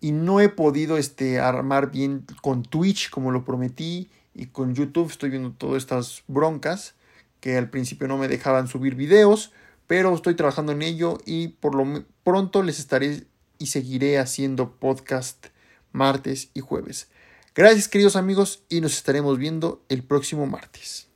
Y 0.00 0.12
no 0.12 0.40
he 0.40 0.48
podido 0.48 0.96
este, 0.96 1.40
armar 1.40 1.90
bien 1.90 2.24
con 2.42 2.62
Twitch 2.62 3.10
como 3.10 3.30
lo 3.30 3.44
prometí 3.44 4.08
y 4.34 4.46
con 4.46 4.74
YouTube 4.74 5.10
estoy 5.10 5.30
viendo 5.30 5.52
todas 5.52 5.82
estas 5.82 6.22
broncas 6.26 6.94
que 7.40 7.56
al 7.56 7.70
principio 7.70 8.08
no 8.08 8.16
me 8.16 8.28
dejaban 8.28 8.68
subir 8.68 8.94
videos, 8.94 9.52
pero 9.86 10.14
estoy 10.14 10.34
trabajando 10.34 10.72
en 10.72 10.82
ello 10.82 11.18
y 11.26 11.48
por 11.48 11.74
lo 11.74 12.04
pronto 12.22 12.62
les 12.62 12.78
estaré 12.78 13.24
y 13.58 13.66
seguiré 13.66 14.18
haciendo 14.18 14.72
podcast 14.72 15.46
martes 15.92 16.50
y 16.54 16.60
jueves. 16.60 17.08
Gracias 17.54 17.88
queridos 17.88 18.16
amigos 18.16 18.62
y 18.68 18.80
nos 18.80 18.94
estaremos 18.94 19.38
viendo 19.38 19.82
el 19.88 20.02
próximo 20.02 20.46
martes. 20.46 21.06